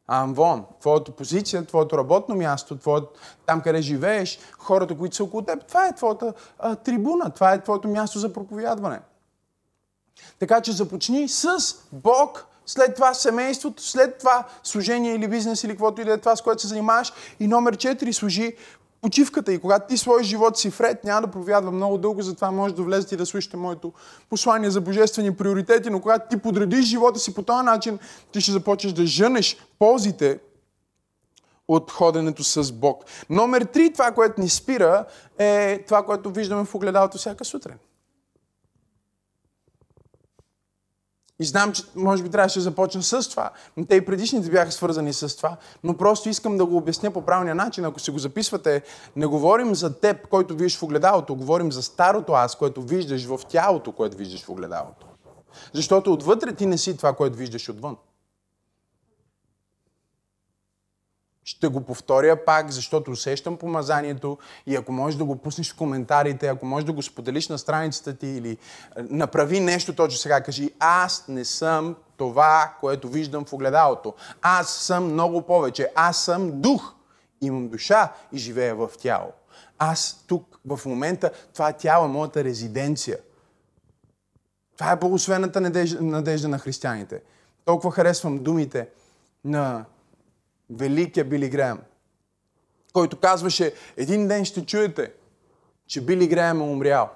[0.06, 0.64] а амвон.
[0.80, 5.86] Твоята позиция, твоето работно място, твоят, там къде живееш, хората, които са около теб, това
[5.86, 9.00] е твоята а, трибуна, това е твоето място за проповядване.
[10.38, 11.58] Така че започни с
[11.92, 16.36] Бог, след това семейството, след това служение или бизнес или каквото и да е това,
[16.36, 17.12] с което се занимаваш.
[17.40, 18.56] И номер 4 служи
[19.00, 19.52] почивката.
[19.52, 22.82] И когато ти своя живот си вред, няма да провядва много дълго, затова може да
[22.82, 23.92] влезете и да слушате моето
[24.30, 27.98] послание за божествени приоритети, но когато ти подредиш живота си по този начин,
[28.32, 30.40] ти ще започнеш да жънеш ползите
[31.68, 33.04] от ходенето с Бог.
[33.30, 35.04] Номер три, това, което ни спира,
[35.38, 37.76] е това, което виждаме в огледалото всяка сутрин.
[41.40, 43.50] И знам, че може би трябваше да започна с това.
[43.76, 45.56] Но те и предишните бяха свързани с това.
[45.84, 47.84] Но просто искам да го обясня по правилния начин.
[47.84, 48.82] Ако си го записвате,
[49.16, 51.34] не говорим за теб, който виждаш в огледалото.
[51.34, 55.06] Говорим за старото аз, което виждаш в тялото, което виждаш в огледалото.
[55.72, 57.96] Защото отвътре ти не си това, което виждаш отвън.
[61.44, 66.46] Ще го повторя пак, защото усещам помазанието и ако можеш да го пуснеш в коментарите,
[66.46, 68.56] ако можеш да го споделиш на страницата ти или е,
[69.02, 74.14] направи нещо точно сега, кажи аз не съм това, което виждам в огледалото.
[74.42, 75.88] Аз съм много повече.
[75.94, 76.94] Аз съм дух.
[77.40, 79.32] Имам душа и живея в тяло.
[79.78, 83.18] Аз тук в момента, това е тяло, моята резиденция.
[84.76, 87.22] Това е благословената надежда, надежда на християните.
[87.64, 88.88] Толкова харесвам думите
[89.44, 89.84] на
[90.76, 91.78] великия Били Греем,
[92.92, 95.12] който казваше, един ден ще чуете,
[95.86, 97.10] че Били Греем е умрял.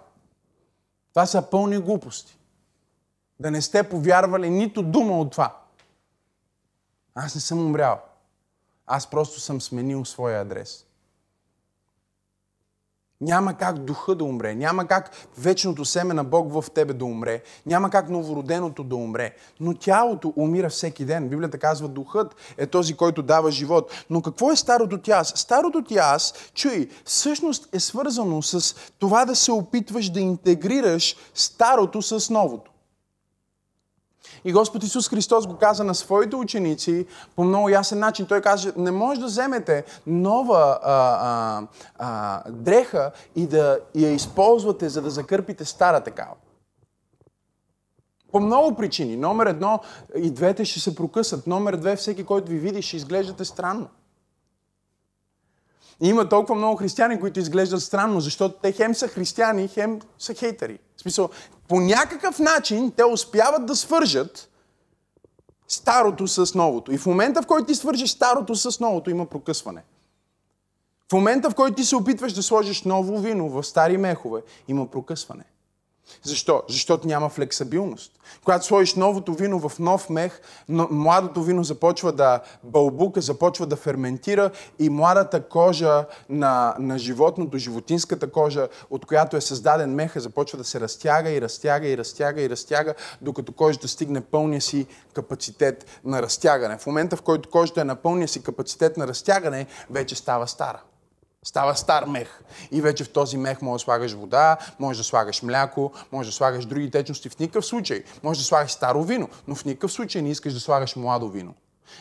[1.10, 2.38] Това са пълни глупости.
[3.40, 5.56] Да не сте повярвали нито дума от това.
[7.14, 8.00] Аз не съм умрял.
[8.86, 10.86] Аз просто съм сменил своя адрес.
[13.20, 17.42] Няма как духа да умре, няма как вечното семе на Бог в тебе да умре,
[17.66, 21.29] няма как новороденото да умре, но тялото умира всеки ден.
[21.29, 23.92] Библията казва, духът е този, който дава живот.
[24.11, 25.33] Но какво е старото ти аз?
[25.37, 32.02] Старото ти аз, чуй, всъщност е свързано с това да се опитваш да интегрираш старото
[32.02, 32.70] с новото.
[34.44, 38.26] И Господ Исус Христос го каза на своите ученици по много ясен начин.
[38.26, 41.62] Той каже, не може да вземете нова а, а,
[41.98, 46.34] а, дреха и да я използвате, за да закърпите стара такава.
[48.32, 49.16] По много причини.
[49.16, 49.80] Номер едно,
[50.16, 51.46] и двете ще се прокъсат.
[51.46, 53.88] Номер две, всеки, който ви види, ще изглеждате странно.
[56.00, 60.34] И има толкова много християни, които изглеждат странно, защото те хем са християни, хем са
[60.34, 60.78] хейтери.
[60.96, 61.28] В смисъл,
[61.68, 64.50] по някакъв начин те успяват да свържат
[65.68, 66.92] старото с новото.
[66.92, 69.83] И в момента, в който ти свържеш старото с новото, има прокъсване.
[71.11, 74.90] В момента, в който ти се опитваш да сложиш ново вино в стари мехове, има
[74.90, 75.44] прокъсване.
[76.22, 76.62] Защо?
[76.68, 78.12] Защото няма флексабилност.
[78.44, 84.50] Когато сложиш новото вино в нов мех, младото вино започва да бълбука, започва да ферментира
[84.78, 90.64] и младата кожа на, на животното, животинската кожа, от която е създаден меха, започва да
[90.64, 96.22] се разтяга и разтяга и разтяга и разтяга, докато кожата стигне пълния си капацитет на
[96.22, 96.78] разтягане.
[96.78, 100.82] В момента, в който кожата е на пълния си капацитет на разтягане, вече става стара.
[101.46, 102.40] Става стар мех.
[102.70, 106.35] И вече в този мех може да слагаш вода, може да слагаш мляко, може да
[106.35, 107.28] слагаш други течности.
[107.28, 108.02] В никакъв случай.
[108.22, 111.54] Може да слагаш старо вино, но в никакъв случай не искаш да слагаш младо вино.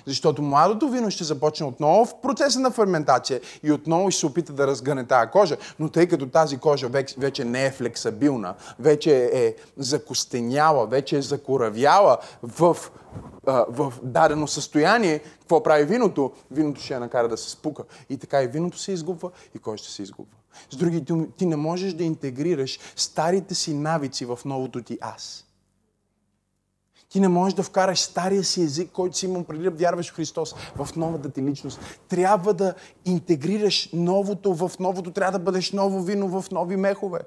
[0.06, 4.54] Защото младото вино ще започне отново в процеса на ферментация и отново ще се опита
[4.54, 5.58] да разгъне тази кожа.
[5.80, 12.18] Но тъй като тази кожа вече не е флексабилна, вече е закостеняла, вече е закоравяла
[12.44, 12.78] в,
[13.48, 16.32] в дадено състояние, какво прави виното?
[16.52, 17.84] Виното ще я накара да се спука.
[18.10, 20.38] И така и виното се изгубва, и кожата се изгубва.
[20.70, 25.46] С други думи, ти не можеш да интегрираш старите си навици в новото ти аз.
[27.10, 30.16] Ти не можеш да вкараш стария си език, който си имал преди да вярваш в
[30.16, 31.80] Христос, в новата ти личност.
[32.10, 32.74] Трябва да
[33.06, 35.12] интегрираш новото в новото.
[35.12, 37.20] Трябва да бъдеш ново вино в нови мехове.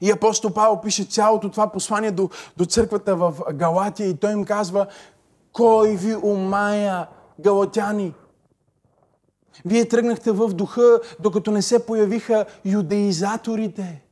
[0.00, 4.44] И апостол Павел пише цялото това послание до, до църквата в Галатия и той им
[4.44, 4.86] казва,
[5.52, 7.06] кой ви умая,
[7.40, 8.14] галатяни?
[9.64, 14.02] Вие тръгнахте в духа, докато не се появиха юдеизаторите.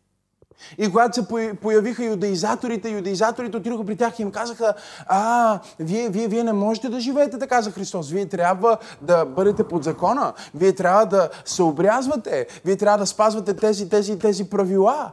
[0.79, 1.29] И когато се
[1.63, 4.75] появиха юдеизаторите, юдеизаторите отидоха при тях и им казаха,
[5.07, 8.11] а, вие, вие, вие не можете да живеете така за Христос.
[8.11, 10.33] Вие трябва да бъдете под закона.
[10.55, 12.47] Вие трябва да се обрязвате.
[12.65, 15.13] Вие трябва да спазвате тези, тези, тези правила.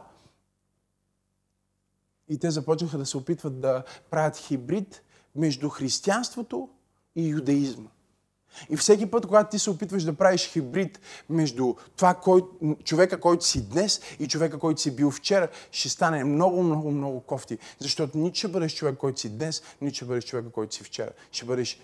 [2.32, 5.02] И те започнаха да се опитват да правят хибрид
[5.36, 6.68] между християнството
[7.16, 7.88] и юдеизма.
[8.70, 12.42] И всеки път, когато ти се опитваш да правиш хибрид между това, кой,
[12.84, 17.20] човека, който си днес и човека, който си бил вчера, ще стане много, много, много
[17.20, 17.58] кофти.
[17.78, 21.10] Защото нито ще бъдеш човек, който си днес, нито ще бъдеш човека, който си вчера.
[21.32, 21.80] Ще бъдеш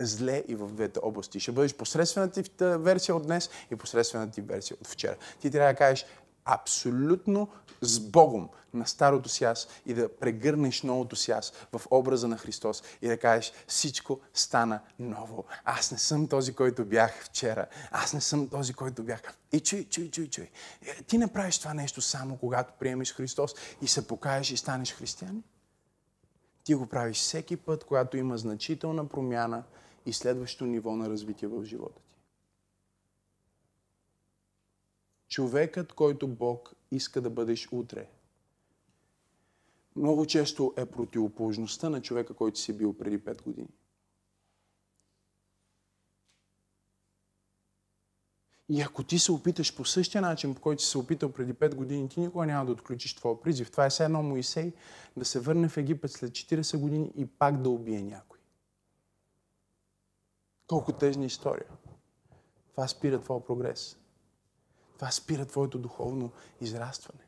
[0.00, 1.40] зле и в двете области.
[1.40, 5.16] Ще бъдеш посредствената версия от днес и посредствената ти версия от вчера.
[5.40, 6.06] Ти трябва да кажеш,
[6.44, 7.48] абсолютно
[7.80, 12.38] с Богом на старото си аз и да прегърнеш новото си аз в образа на
[12.38, 15.44] Христос и да кажеш всичко стана ново.
[15.64, 17.66] Аз не съм този, който бях вчера.
[17.90, 19.22] Аз не съм този, който бях.
[19.52, 20.50] И чуй, чуй, чуй, чуй.
[20.82, 24.94] Е, ти не правиш това нещо само когато приемеш Христос и се покаеш и станеш
[24.94, 25.42] християнин.
[26.64, 29.62] Ти го правиш всеки път, когато има значителна промяна
[30.06, 32.02] и следващо ниво на развитие в живота
[35.21, 35.21] ти.
[35.32, 38.08] Човекът, който Бог иска да бъдеш утре,
[39.96, 43.68] много често е противоположността на човека, който си бил преди 5 години.
[48.68, 51.74] И ако ти се опиташ по същия начин, по който си се опитал преди 5
[51.74, 53.70] години, ти никога няма да отключиш твоя призив.
[53.70, 54.72] Това е все едно Моисей
[55.16, 58.38] да се върне в Египет след 40 години и пак да убие някой.
[60.66, 61.70] Колко тежна история.
[62.70, 64.01] Това спира твоя прогрес.
[65.02, 67.24] Това спира твоето духовно израстване.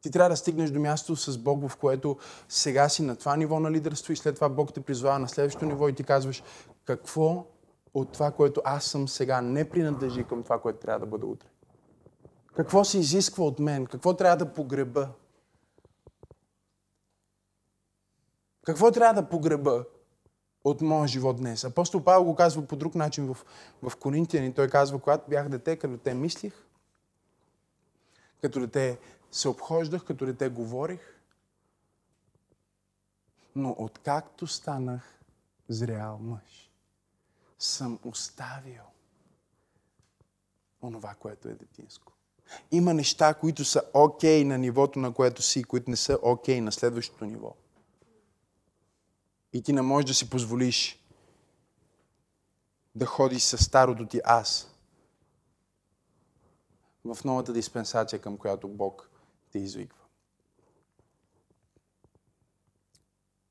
[0.00, 2.18] Ти трябва да стигнеш до място с Бог, в което
[2.48, 5.66] сега си на това ниво на лидерство и след това Бог те призвава на следващото
[5.66, 6.42] ниво и ти казваш
[6.84, 7.46] какво
[7.94, 11.48] от това, което аз съм сега, не принадлежи към това, което трябва да бъде утре.
[12.56, 13.86] Какво се изисква от мен?
[13.86, 15.08] Какво трябва да погреба?
[18.66, 19.84] Какво трябва да погреба?
[20.64, 21.64] От моя живот днес.
[21.64, 23.44] Апостол Павел го казва по друг начин в,
[23.82, 24.54] в Коринтияни.
[24.54, 26.54] Той казва, когато бях дете, като те мислих,
[28.40, 28.98] като дете
[29.30, 31.00] се обхождах, като дете говорих,
[33.56, 35.20] но откакто станах
[35.68, 36.70] зрял мъж,
[37.58, 38.82] съм оставил
[40.82, 42.12] онова, което е детинско.
[42.70, 46.58] Има неща, които са окей okay на нивото, на което си, които не са окей
[46.58, 47.54] okay на следващото ниво.
[49.52, 50.98] И ти не можеш да си позволиш
[52.94, 54.74] да ходиш с старото ти аз
[57.04, 59.10] в новата диспенсация, към която Бог
[59.52, 60.02] те извиква.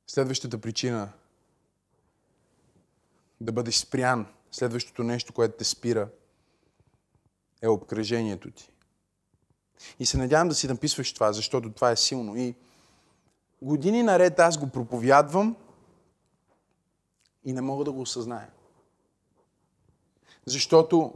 [0.08, 1.12] Следващата причина
[3.42, 6.10] да бъдеш спрян, следващото нещо, което те спира,
[7.62, 8.72] е обкръжението ти.
[10.00, 12.36] И се надявам да си написваш това, защото това е силно.
[12.36, 12.56] И
[13.62, 15.56] години наред аз го проповядвам,
[17.46, 18.50] и не мога да го осъзная.
[20.46, 21.14] Защото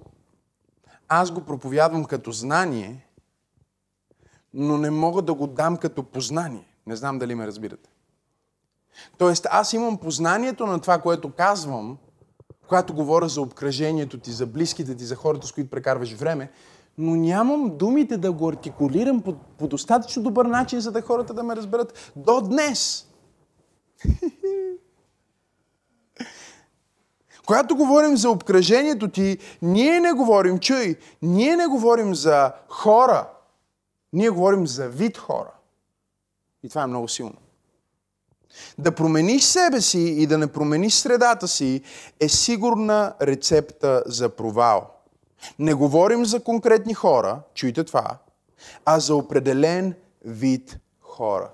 [1.07, 3.07] аз го проповядвам като знание,
[4.53, 6.67] но не мога да го дам като познание.
[6.87, 7.89] Не знам дали ме разбирате.
[9.17, 11.97] Тоест, аз имам познанието на това, което казвам,
[12.67, 16.51] когато говоря за обкръжението ти, за близките ти, за хората, с които прекарваш време,
[16.97, 21.43] но нямам думите да го артикулирам по, по достатъчно добър начин, за да хората да
[21.43, 23.07] ме разберат до днес.
[27.45, 33.29] Когато говорим за обкръжението ти, ние не говорим, чуй, ние не говорим за хора,
[34.13, 35.51] ние говорим за вид хора.
[36.63, 37.35] И това е много силно.
[38.77, 41.81] Да промениш себе си и да не промениш средата си
[42.19, 44.91] е сигурна рецепта за провал.
[45.59, 48.17] Не говорим за конкретни хора, чуйте това,
[48.85, 49.95] а за определен
[50.25, 51.49] вид хора.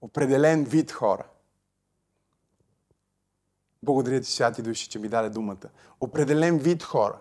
[0.00, 1.24] Определен вид хора.
[3.82, 5.68] Благодаря ти, святи души, че ми даде думата.
[6.00, 7.18] Определен вид хора.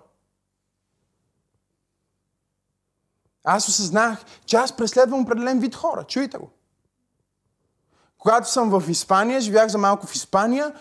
[3.43, 6.03] Аз осъзнах, че аз преследвам определен вид хора.
[6.03, 6.49] Чуйте го.
[8.17, 10.73] Когато съм в Испания, живях за малко в Испания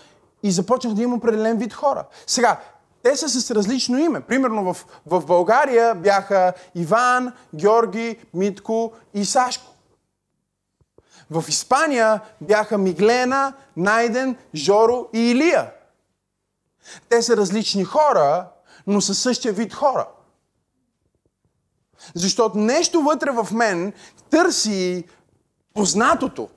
[0.43, 2.07] и започнах да имам определен вид хора.
[2.27, 2.61] Сега,
[3.03, 4.21] те са с различно име.
[4.21, 9.76] Примерно в, в България бяха Иван, Георги, Митко и Сашко.
[11.31, 15.73] В Испания бяха Миглена, Найден, Жоро и Илия.
[17.09, 18.49] Те са различни хора,
[18.87, 20.09] но са същия вид хора.
[22.15, 23.93] Защото нещо вътре в мен
[24.31, 25.05] търси
[25.75, 26.49] познатото.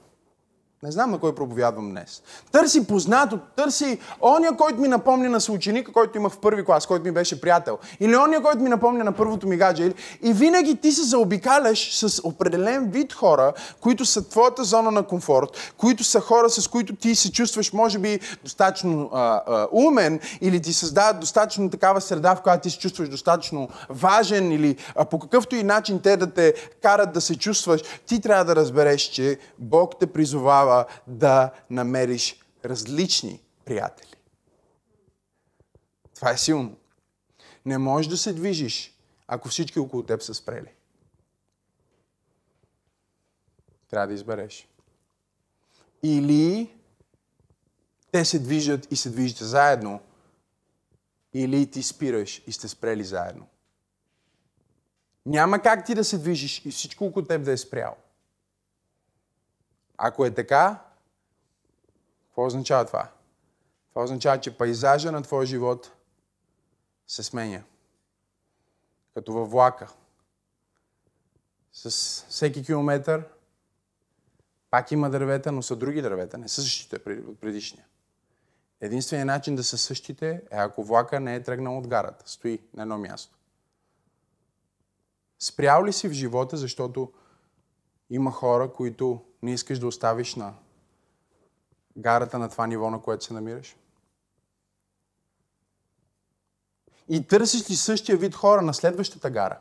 [0.84, 2.22] Не знам на кой проповядвам днес.
[2.52, 7.06] Търси познато, търси оня, който ми напомня на съученика, който имах в първи клас, който
[7.06, 7.78] ми беше приятел.
[8.00, 9.94] Или оня, който ми напомня на първото ми гадже.
[10.22, 15.74] И винаги ти се заобикаляш с определен вид хора, които са твоята зона на комфорт,
[15.78, 20.62] които са хора, с които ти се чувстваш, може би, достатъчно а, а, умен, или
[20.62, 25.20] ти създават достатъчно такава среда, в която ти се чувстваш достатъчно важен, или а, по
[25.20, 29.38] какъвто и начин те да те карат да се чувстваш, ти трябва да разбереш, че
[29.58, 34.16] Бог те призовава трябва да намериш различни приятели.
[36.16, 36.78] Това е силно.
[37.66, 38.98] Не можеш да се движиш,
[39.28, 40.74] ако всички около теб са спрели.
[43.90, 44.68] Трябва да избереш.
[46.04, 46.74] Или
[48.12, 50.02] те се движат и се движите заедно,
[51.34, 53.48] или ти спираш и сте спрели заедно.
[55.26, 57.96] Няма как ти да се движиш и всичко около теб да е спряло.
[60.02, 60.84] Ако е така,
[62.28, 63.12] какво означава това?
[63.90, 65.92] Това означава, че пейзажа на твоя живот
[67.08, 67.64] се сменя.
[69.14, 69.94] Като във влака.
[71.72, 71.90] С
[72.30, 73.28] всеки километър
[74.70, 77.86] пак има дървета, но са други дървета, не са същите от предишния.
[78.82, 82.82] Единственият начин да са същите е ако влака не е тръгнал от гарата, стои на
[82.82, 83.38] едно място.
[85.40, 87.14] Спрял ли си в живота, защото
[88.10, 90.54] има хора, които не искаш да оставиш на
[91.98, 93.76] гарата на това ниво, на което се намираш?
[97.10, 99.60] И търсиш ли същия вид хора на следващата гара?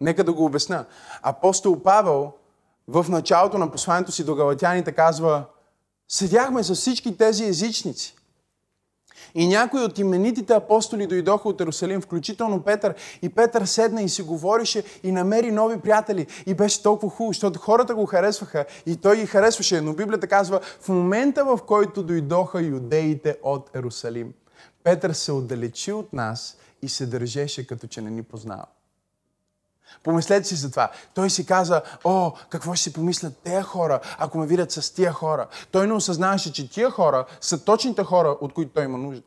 [0.00, 0.86] Нека да го обясня.
[1.22, 2.32] Апостол Павел
[2.88, 5.44] в началото на посланието си до галатяните казва
[6.08, 8.16] Седяхме с всички тези езичници.
[9.34, 12.94] И някои от именитите апостоли дойдоха от Иерусалим, включително Петър.
[13.22, 16.26] И Петър седна и си говорише и намери нови приятели.
[16.46, 19.80] И беше толкова хубаво, защото хората го харесваха и той ги харесваше.
[19.80, 24.32] Но Библията казва, в момента в който дойдоха юдеите от Иерусалим,
[24.84, 28.66] Петър се отдалечи от нас и се държеше като че не ни познава.
[30.02, 30.90] Помислете си за това.
[31.14, 35.12] Той си каза, о, какво ще си помислят тези хора, ако ме видят с тия
[35.12, 35.46] хора.
[35.70, 39.22] Той не осъзнаваше, че тия хора са точните хора, от които той има нужда.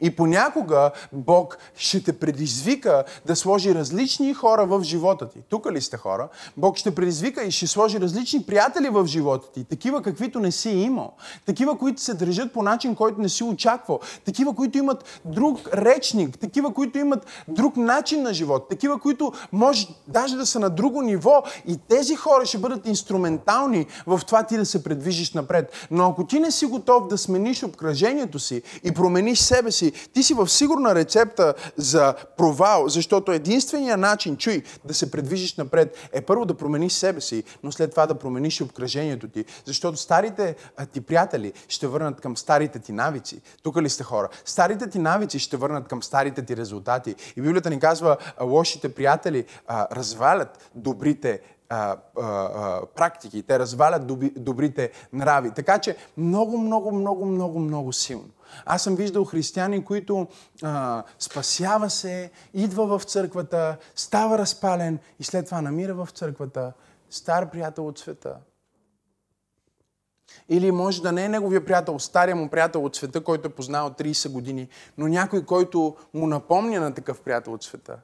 [0.00, 5.38] И понякога Бог ще те предизвика да сложи различни хора в живота ти.
[5.48, 6.28] Тук ли сте хора?
[6.56, 9.64] Бог ще предизвика и ще сложи различни приятели в живота ти.
[9.64, 11.12] Такива, каквито не си имал.
[11.46, 14.00] Такива, които се държат по начин, който не си очаквал.
[14.24, 16.38] Такива, които имат друг речник.
[16.38, 18.68] Такива, които имат друг начин на живот.
[18.68, 21.42] Такива, които може даже да са на друго ниво.
[21.66, 25.72] И тези хора ще бъдат инструментални в това ти да се предвижиш напред.
[25.90, 30.08] Но ако ти не си готов да смениш обкръжението си и промениш себе себе си,
[30.12, 36.08] ти си в сигурна рецепта за провал, защото единствения начин, чуй, да се предвижиш напред
[36.12, 39.44] е първо да промениш себе си, но след това да промениш обкръжението ти.
[39.64, 40.56] Защото старите
[40.92, 43.40] ти приятели ще върнат към старите ти навици.
[43.62, 44.28] Тук ли сте хора?
[44.44, 47.14] Старите ти навици ще върнат към старите ти резултати.
[47.36, 54.90] И Библията ни казва, лошите приятели развалят добрите а, а, практики, те развалят доби, добрите
[55.12, 55.50] нрави.
[55.50, 58.30] Така че много, много, много, много, много силно.
[58.64, 60.26] Аз съм виждал християни, които
[60.62, 66.72] а, спасява се, идва в църквата, става разпален и след това намира в църквата
[67.10, 68.36] стар приятел от света.
[70.48, 73.90] Или може да не е неговия приятел, стария му приятел от света, който е познал
[73.90, 77.98] 30 години, но някой, който му напомня на такъв приятел от света.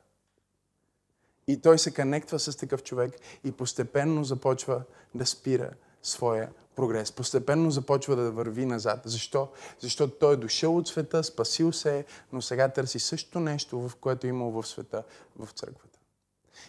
[1.48, 3.12] И той се конектва с такъв човек
[3.44, 4.82] и постепенно започва
[5.14, 5.70] да спира
[6.02, 7.12] своя прогрес.
[7.12, 9.00] Постепенно започва да върви назад.
[9.04, 9.48] Защо?
[9.80, 13.96] Защото той е дошъл от света, спасил се е, но сега търси същото нещо, в
[13.96, 15.02] което е имал в света,
[15.38, 15.93] в църквата.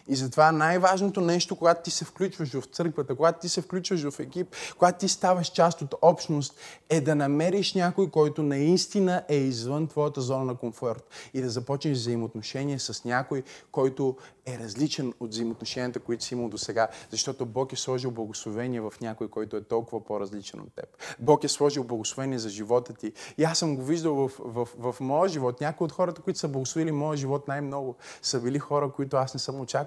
[0.08, 4.20] И затова най-важното нещо, когато ти се включваш в църквата, когато ти се включваш в
[4.20, 6.54] екип, когато ти ставаш част от общност,
[6.88, 11.98] е да намериш някой, който наистина е извън твоята зона на комфорт и да започнеш
[11.98, 13.42] взаимоотношение с някой,
[13.72, 14.16] който
[14.46, 18.92] е различен от взаимоотношенията, които си имал до сега, защото Бог е сложил благословение в
[19.00, 20.86] някой, който е толкова по-различен от теб.
[21.18, 23.12] Бог е сложил благословение за живота ти.
[23.38, 25.60] И аз съм го виждал в, в, в, моя живот.
[25.60, 29.40] Някои от хората, които са благословили моя живот най-много, са били хора, които аз не
[29.40, 29.85] съм очаквал.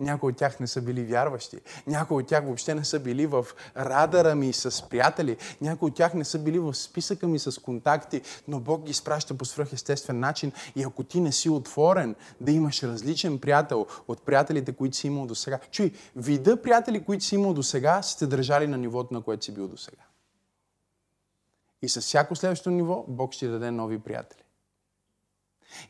[0.00, 1.58] Някои от тях не са били вярващи.
[1.86, 3.46] Някои от тях въобще не са били в
[3.76, 5.36] радара ми с приятели.
[5.60, 9.34] Някои от тях не са били в списъка ми с контакти, но Бог ги изпраща
[9.34, 10.52] по свръхестествен начин.
[10.76, 15.26] И ако ти не си отворен да имаш различен приятел, от приятелите, които си имал
[15.26, 15.58] до сега.
[15.70, 19.54] Чуй, вида приятели, които си имал до сега, сте държали на нивото, на което си
[19.54, 20.02] бил до сега.
[21.82, 24.42] И с всяко следващо ниво Бог ще даде нови приятели.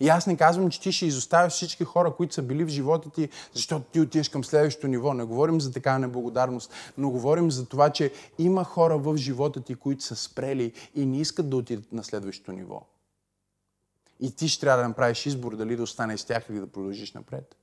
[0.01, 3.11] И аз не казвам, че ти ще изоставяш всички хора, които са били в живота
[3.11, 5.15] ти, защото ти отиваш към следващото ниво.
[5.15, 9.75] Не говорим за такава неблагодарност, но говорим за това, че има хора в живота ти,
[9.75, 12.83] които са спрели и не искат да отидат на следващото ниво.
[14.21, 17.13] И ти ще трябва да направиш избор дали да останеш с тях или да продължиш
[17.13, 17.57] напред.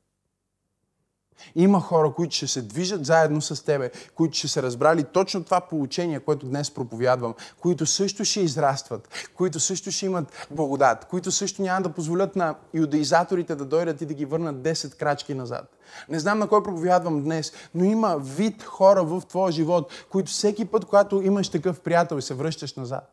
[1.55, 5.61] Има хора, които ще се движат заедно с тебе, които ще се разбрали точно това
[5.61, 11.61] получение, което днес проповядвам, които също ще израстват, които също ще имат благодат, които също
[11.61, 15.75] няма да позволят на юдаизаторите да дойдат и да ги върнат 10 крачки назад.
[16.09, 20.65] Не знам на кой проповядвам днес, но има вид хора в твоя живот, които всеки
[20.65, 23.11] път, когато имаш такъв приятел се връщаш назад,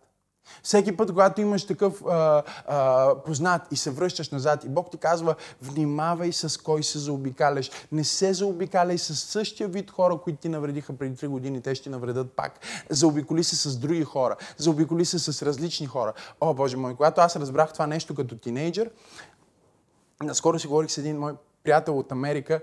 [0.63, 4.97] всеки път, когато имаш такъв а, а, познат и се връщаш назад и Бог ти
[4.97, 7.71] казва, внимавай с кой се заобикаляш.
[7.93, 11.91] Не се заобикаляй с същия вид хора, които ти навредиха преди 3 години, те ще
[11.91, 12.61] навредят пак.
[12.91, 14.37] Заобиколи се с други хора.
[14.57, 16.13] Заобиколи се с различни хора.
[16.41, 18.91] О, Боже мой, когато аз разбрах това нещо като тинейджър,
[20.23, 21.33] наскоро си говорих с един мой
[21.65, 22.61] приятел от Америка,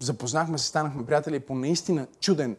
[0.00, 2.56] запознахме се, станахме приятели по наистина чуден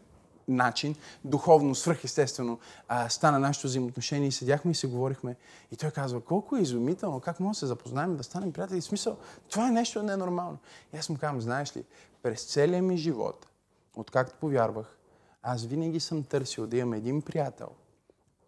[0.47, 5.35] начин, духовно, свръхестествено, а, стана нашето взаимоотношение и седяхме и се говорихме.
[5.71, 8.81] И той казва, колко е изумително, как може да се запознаем, да станем приятели.
[8.81, 9.17] В смисъл,
[9.49, 10.57] това е нещо ненормално.
[10.93, 11.83] И аз му казвам, знаеш ли,
[12.23, 13.47] през целия ми живот,
[13.95, 14.97] откакто повярвах,
[15.43, 17.69] аз винаги съм търсил да имам един приятел,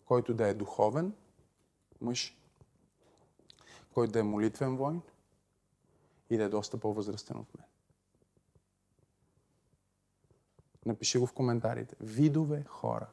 [0.05, 1.13] който да е духовен
[2.01, 2.37] мъж,
[3.93, 5.01] който да е молитвен войн
[6.29, 7.67] и да е доста по-възрастен от мен.
[10.85, 11.95] Напиши го в коментарите.
[12.01, 13.07] Видове хора.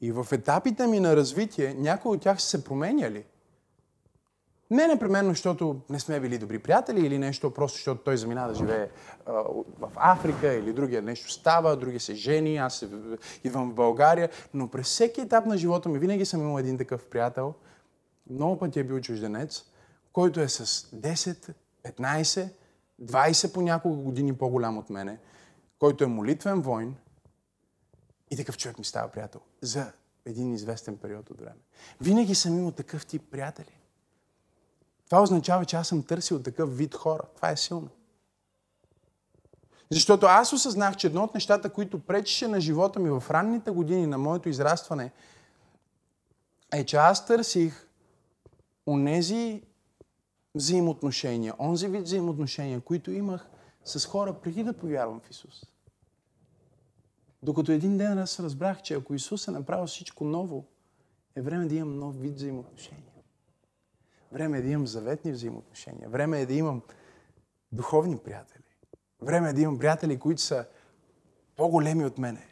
[0.00, 3.24] И в етапите ми на развитие, някои от тях са се променяли.
[4.70, 8.54] Не непременно, защото не сме били добри приятели или нещо, просто защото той замина да
[8.54, 8.88] живее
[9.26, 9.32] а,
[9.78, 12.88] в Африка или другия нещо става, други се жени, аз се,
[13.44, 14.30] идвам в България.
[14.54, 17.54] Но през всеки етап на живота ми винаги съм имал един такъв приятел.
[18.30, 19.64] Много пъти е бил чужденец,
[20.12, 21.54] който е с 10,
[21.84, 22.48] 15,
[23.02, 25.18] 20 по няколко години по-голям от мене
[25.80, 26.96] който е молитвен войн
[28.30, 29.92] и такъв човек ми става приятел за
[30.24, 31.60] един известен период от време.
[32.00, 33.78] Винаги съм имал такъв тип приятели.
[35.06, 37.22] Това означава, че аз съм търсил такъв вид хора.
[37.36, 37.88] Това е силно.
[39.90, 44.06] Защото аз осъзнах, че едно от нещата, които пречеше на живота ми в ранните години
[44.06, 45.12] на моето израстване,
[46.72, 47.86] е, че аз търсих
[48.86, 49.62] онези
[50.54, 53.46] взаимоотношения, онзи вид взаимоотношения, които имах
[53.84, 55.66] с хора преди да повярвам в Исус.
[57.42, 60.64] Докато един ден аз разбрах, че ако Исус е направил всичко ново,
[61.36, 63.12] е време да имам нов вид взаимоотношения.
[64.32, 66.08] Време е да имам заветни взаимоотношения.
[66.08, 66.82] Време е да имам
[67.72, 68.62] духовни приятели.
[69.22, 70.66] Време е да имам приятели, които са
[71.56, 72.46] по-големи от мене.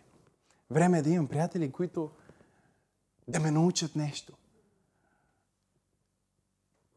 [0.71, 2.11] Време е да имам приятели, които
[3.29, 4.37] да ме научат нещо.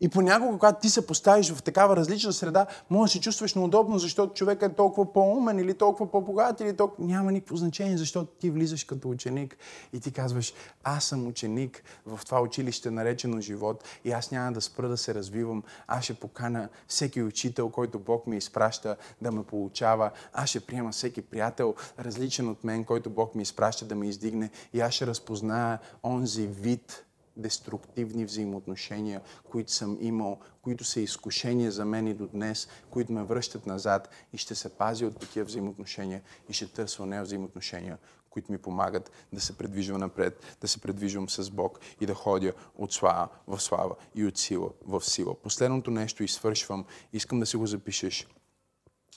[0.01, 3.99] И понякога, когато ти се поставиш в такава различна среда, може да се чувстваш неудобно,
[3.99, 7.07] защото човек е толкова по-умен или толкова по-богат или толкова...
[7.07, 9.57] Няма никакво значение, защото ти влизаш като ученик
[9.93, 14.61] и ти казваш, аз съм ученик в това училище, наречено живот и аз няма да
[14.61, 15.63] спра да се развивам.
[15.87, 20.11] Аз ще покана всеки учител, който Бог ми изпраща да ме получава.
[20.33, 24.49] Аз ще приема всеки приятел, различен от мен, който Бог ми изпраща да ме издигне
[24.73, 27.05] и аз ще разпозная онзи вид
[27.37, 33.23] деструктивни взаимоотношения, които съм имал, които са изкушения за мен и до днес, които ме
[33.23, 37.97] връщат назад и ще се пази от такива взаимоотношения и ще търся нея взаимоотношения,
[38.29, 42.53] които ми помагат да се предвижвам напред, да се предвижвам с Бог и да ходя
[42.75, 45.35] от слава в слава и от сила в сила.
[45.35, 48.27] Последното нещо и свършвам, искам да си го запишеш.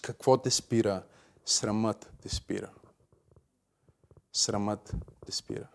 [0.03, 1.03] Какво те спира?
[1.45, 2.71] Срамът те спира.
[4.33, 4.95] Срамът
[5.27, 5.69] те спира.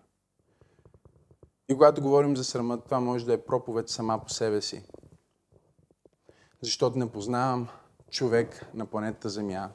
[1.70, 4.84] И когато говорим за срамът, това може да е проповед сама по себе си.
[6.62, 7.68] Защото не познавам
[8.10, 9.70] човек на планетата Земя,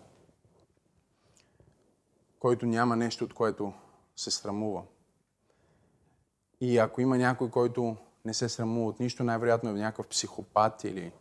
[2.38, 3.72] който няма нещо, от което
[4.16, 4.82] се срамува.
[6.60, 11.12] И ако има някой, който не се срамува от нищо, най-вероятно е някакъв психопат или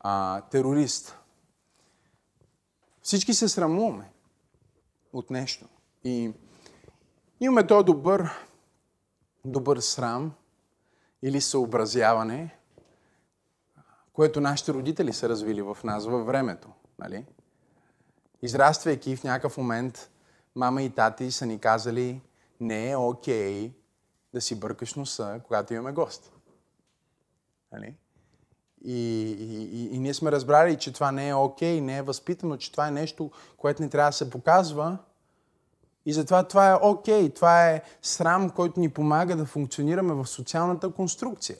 [0.00, 1.18] а, терорист.
[3.02, 4.12] Всички се срамуваме
[5.12, 5.68] от нещо.
[6.04, 6.32] И
[7.40, 8.47] имаме този добър,
[9.52, 10.32] добър срам
[11.22, 12.58] или съобразяване,
[14.12, 16.68] което нашите родители са развили в нас във времето.
[16.98, 17.26] Нали?
[18.42, 20.10] Израствайки в някакъв момент,
[20.54, 22.20] мама и тати са ни казали,
[22.60, 23.72] не е окей okay
[24.34, 26.32] да си бъркаш носа, когато имаме гост.
[27.72, 27.94] Нали?
[28.84, 28.92] И,
[29.32, 32.56] и, и, и ние сме разбрали, че това не е окей, okay, не е възпитано,
[32.56, 34.98] че това е нещо, което не трябва да се показва.
[36.06, 40.26] И затова това е окей, okay, това е срам, който ни помага да функционираме в
[40.26, 41.56] социалната конструкция.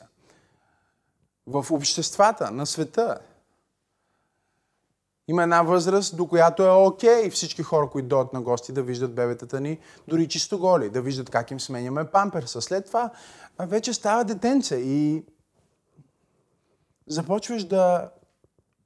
[1.47, 3.19] В обществата на света.
[5.27, 8.83] Има една възраст, до която е окей okay всички хора, които дойдат на гости, да
[8.83, 12.61] виждат бебетата ни дори чисто голи, да виждат как им сменяме памперса.
[12.61, 13.09] След това
[13.59, 15.25] вече става детенце и
[17.07, 18.09] започваш да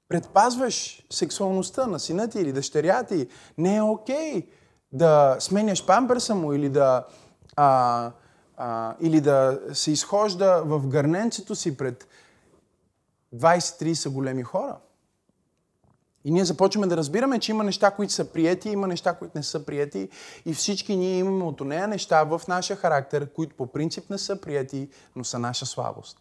[0.07, 3.27] предпазваш сексуалността на сина ти или дъщеря ти.
[3.57, 4.47] Не е окей okay
[4.93, 7.05] да сменяш памперса му или да,
[7.55, 8.11] а,
[8.57, 12.07] а, или да се изхожда в гърненцето си пред
[13.35, 14.77] 20-30 големи хора.
[16.25, 19.43] И ние започваме да разбираме, че има неща, които са приети, има неща, които не
[19.43, 20.09] са приети.
[20.45, 24.41] И всички ние имаме от нея неща в нашия характер, които по принцип не са
[24.41, 26.17] приети, но са наша слабост.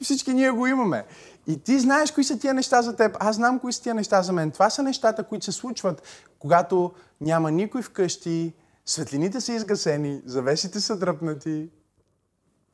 [0.00, 1.04] И всички ние го имаме.
[1.46, 3.16] И ти знаеш кои са тия неща за теб.
[3.20, 4.50] Аз знам кои са тия неща за мен.
[4.50, 6.02] Това са нещата, които се случват,
[6.38, 8.52] когато няма никой вкъщи,
[8.86, 11.70] светлините са изгасени, завесите са дръпнати.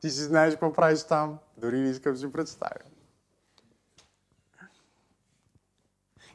[0.01, 1.37] Ти си знаеш какво правиш там.
[1.57, 2.91] Дори не искам да си представя.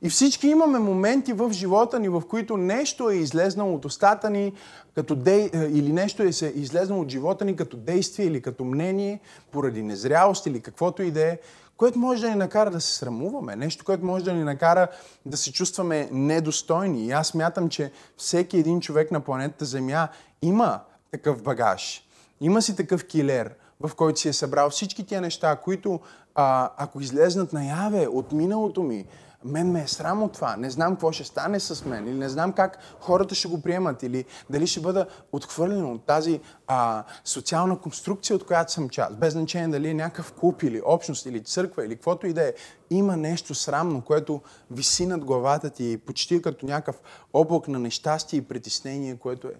[0.03, 4.53] И всички имаме моменти в живота ни, в които нещо е излезнало от устата ни
[4.95, 8.64] като дей, е, или нещо е се излезнало от живота ни като действие или като
[8.64, 9.20] мнение,
[9.51, 11.39] поради незрялост или каквото и да е,
[11.77, 14.89] което може да ни накара да се срамуваме, нещо, което може да ни накара
[15.27, 17.07] да се чувстваме недостойни.
[17.07, 20.09] И аз мятам, че всеки един човек на планетата Земя
[20.43, 22.03] има такъв багаж.
[22.41, 26.01] Има си такъв килер, в който си е събрал всички тия неща, които
[26.35, 29.07] а, ако излезнат наяве от миналото ми,
[29.47, 30.57] мен ме е срам от това.
[30.57, 32.09] Не знам какво ще стане с мен.
[32.09, 34.03] Или не знам как хората ще го приемат.
[34.03, 39.16] Или дали ще бъда отхвърлен от тази а, социална конструкция, от която съм част.
[39.16, 42.53] Без значение дали е някакъв клуб или общност или църква или каквото и да е.
[42.90, 44.40] Има нещо срамно, което
[44.70, 46.97] виси над главата ти почти като някакъв
[47.32, 49.55] облак на нещастие и притеснение, което е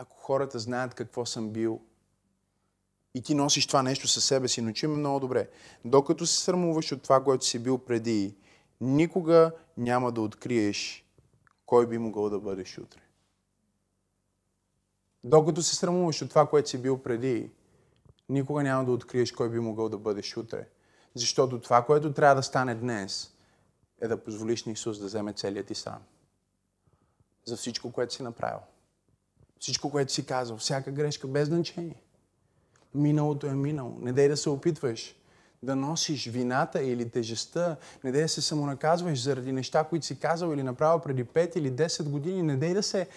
[0.00, 1.80] ако хората знаят какво съм бил
[3.14, 5.48] и ти носиш това нещо със себе си, но чуй много добре.
[5.84, 8.34] Докато се срамуваш от това, което си бил преди,
[8.80, 11.04] никога няма да откриеш
[11.66, 13.00] кой би могъл да бъдеш утре.
[15.24, 17.50] Докато се срамуваш от това, което си бил преди,
[18.28, 20.68] никога няма да откриеш кой би могъл да бъдеш утре.
[21.14, 23.34] Защото това, което трябва да стане днес,
[24.00, 26.02] е да позволиш на Исус да вземе целият ти срам.
[27.44, 28.60] За всичко, което си направил.
[29.58, 30.56] Всичко, което си казал.
[30.56, 32.02] Всяка грешка без значение.
[32.94, 33.98] Миналото е минало.
[34.00, 35.17] Не дай да се опитваш
[35.62, 40.52] да носиш вината или тежестта, не дей да се самонаказваш заради неща, които си казал
[40.52, 43.08] или направил преди 5 или 10 години, не дей да се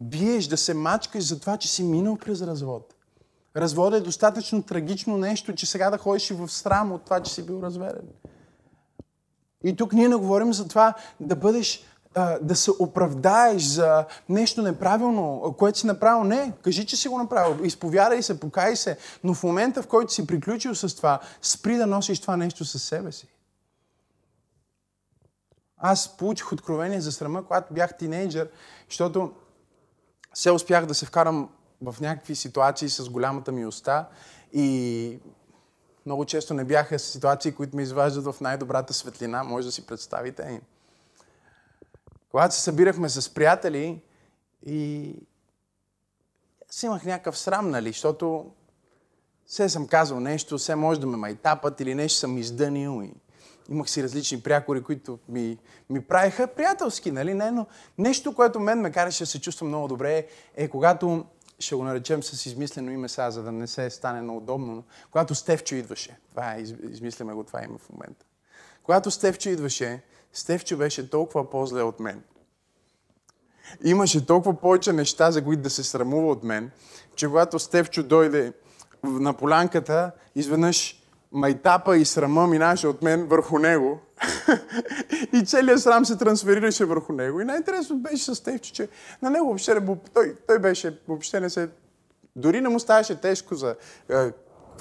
[0.00, 2.94] биеш, да се мачкаш за това, че си минал през развод.
[3.56, 7.32] Разводът е достатъчно трагично нещо, че сега да ходиш и в срам от това, че
[7.34, 8.08] си бил разведен.
[9.64, 11.84] И тук ние не говорим за това да бъдеш
[12.40, 16.24] да се оправдаеш за нещо неправилно, което си направил.
[16.24, 17.64] Не, кажи, че си го направил.
[17.64, 18.98] Изповядай се, покай се.
[19.24, 22.82] Но в момента, в който си приключил с това, спри да носиш това нещо със
[22.82, 23.28] себе си.
[25.76, 28.48] Аз получих откровение за срама, когато бях тинейджър,
[28.88, 29.32] защото
[30.34, 31.48] се успях да се вкарам
[31.82, 34.08] в някакви ситуации с голямата ми уста
[34.52, 35.18] и
[36.06, 40.60] много често не бяха ситуации, които ме изваждат в най-добрата светлина, може да си представите.
[42.32, 44.02] Когато се събирахме с приятели
[44.66, 45.14] и
[46.70, 48.50] аз имах някакъв срам, нали, защото
[49.46, 53.12] все съм казал нещо, все може да ме майтапат или нещо съм издънил и
[53.70, 55.58] имах си различни прякори, които ми,
[55.90, 57.34] ми правиха приятелски, нали?
[57.34, 57.66] Не, но
[57.98, 60.26] нещо, което мен ме караше да се чувствам много добре,
[60.56, 61.24] е когато,
[61.58, 65.34] ще го наречем с измислено име сега, за да не се стане неудобно, но когато
[65.34, 66.60] Стевчо идваше, това е,
[66.90, 68.26] измисляме го това име в момента.
[68.82, 70.02] Когато Стевчо идваше,
[70.32, 72.22] Стевчо беше толкова по-зле от мен.
[73.84, 76.70] Имаше толкова повече неща, за които да се срамува от мен,
[77.16, 78.52] че когато Стевчо дойде
[79.04, 81.02] на полянката, изведнъж
[81.32, 84.00] майтапа и срама минаше от мен върху него.
[85.32, 87.40] и целият срам се трансферираше върху него.
[87.40, 88.88] И най-интересно беше с Стевчо, че
[89.22, 91.68] на него въобще той, той беше, въобще не се...
[92.36, 93.76] Дори не му ставаше тежко за
[94.10, 94.30] е,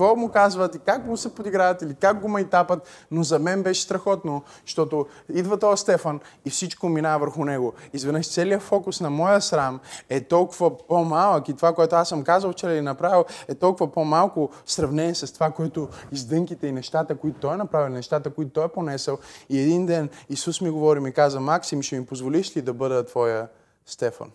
[0.01, 3.63] какво му казват и как му се подиграват или как го майтапат, но за мен
[3.63, 7.73] беше страхотно, защото идва този Стефан и всичко минава върху него.
[7.93, 9.79] Изведнъж целият фокус на моя срам
[10.09, 14.49] е толкова по-малък и това, което аз съм казал вчера и направил, е толкова по-малко
[14.65, 18.65] в сравнение с това, което издънките и нещата, които той е направил, нещата, които той
[18.65, 19.17] е понесъл.
[19.49, 23.05] И един ден Исус ми говори, ми каза, Максим, ще ми позволиш ли да бъда
[23.05, 23.47] твоя
[23.85, 24.31] Стефан?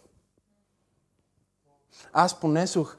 [2.12, 2.96] Аз понесох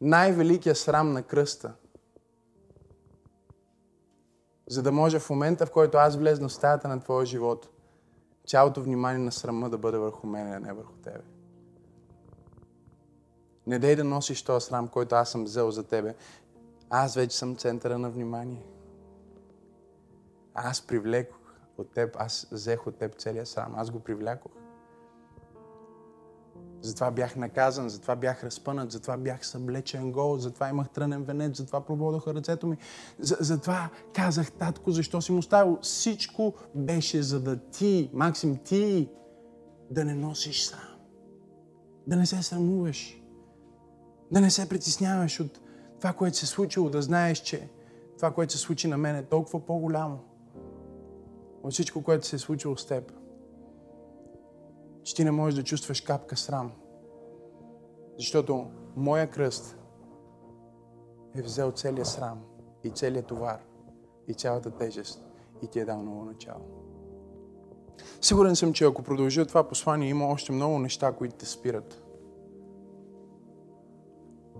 [0.00, 1.74] най-великия срам на кръста.
[4.68, 7.68] За да може в момента, в който аз влезна в стаята на твоя живот,
[8.46, 11.22] цялото внимание на срама да бъде върху мен, а не върху тебе.
[13.66, 16.14] Не дай да носиш този срам, който аз съм взел за тебе.
[16.90, 18.66] Аз вече съм центъра на внимание.
[20.54, 21.38] Аз привлекох
[21.78, 24.52] от теб, аз взех от теб целия срам, аз го привлякох.
[26.86, 31.80] Затова бях наказан, затова бях разпънат, затова бях съблечен гол, затова имах трънен венец, затова
[31.80, 32.76] прободоха ръцето ми.
[33.18, 35.78] За, затова казах, татко, защо си му ставил?
[35.82, 39.08] Всичко беше за да ти, Максим, ти
[39.90, 40.80] да не носиш сам.
[42.06, 43.22] Да не се срамуваш.
[44.32, 45.60] Да не се притесняваш от
[46.00, 47.68] това, което се случило, да знаеш, че
[48.16, 50.18] това, което се случи на мен е толкова по-голямо
[51.62, 53.12] от всичко, което се е случило с теб
[55.06, 56.72] че ти не можеш да чувстваш капка срам.
[58.18, 59.78] Защото моя кръст
[61.34, 62.40] е взел целият срам
[62.84, 63.60] и целият товар
[64.28, 65.24] и цялата тежест
[65.62, 66.60] и ти е дал ново начало.
[68.20, 72.02] Сигурен съм, че ако продължа това послание, има още много неща, които те спират.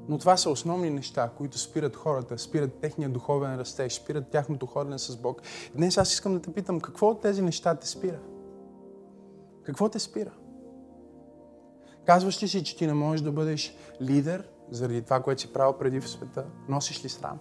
[0.09, 4.99] Но това са основни неща, които спират хората, спират техния духовен растеж, спират тяхното ходене
[4.99, 5.43] с Бог.
[5.75, 8.19] Днес аз искам да те питам, какво от тези неща те спира?
[9.67, 10.31] Какво те спира?
[12.05, 15.73] Казваш ли си, че ти не можеш да бъдеш лидер заради това, което си правил
[15.73, 16.45] преди в света?
[16.69, 17.39] Носиш ли срам?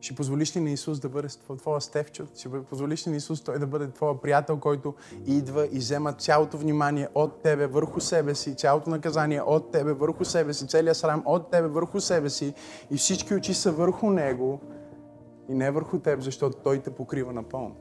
[0.00, 1.28] Ще позволиш ли на Исус да бъде
[1.58, 2.26] твоя стевчо?
[2.38, 4.94] Ще позволиш ли на Исус той да бъде твоя приятел, който
[5.26, 10.24] идва и взема цялото внимание от тебе върху себе си, цялото наказание от тебе върху
[10.24, 12.54] себе си, целият срам от тебе върху себе си
[12.90, 14.60] и всички очи са върху Него
[15.48, 17.76] и не върху теб, защото Той те покрива напълно.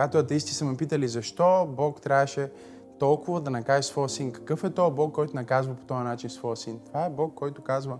[0.00, 2.52] Когато атеисти са ме питали защо Бог трябваше
[2.98, 6.56] толкова да накаже своя син, какъв е този Бог, който наказва по този начин своя
[6.56, 6.80] син?
[6.86, 7.98] Това е Бог, който казва,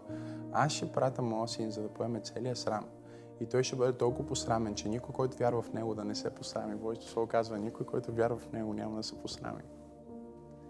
[0.53, 2.85] аз ще пратя моя син, за да поеме целия срам.
[3.41, 6.31] И той ще бъде толкова посрамен, че никой, който вярва в него, да не се
[6.31, 6.77] посрами.
[6.77, 9.63] Божието Слово казва, никой, който вярва в него, няма да се посрами.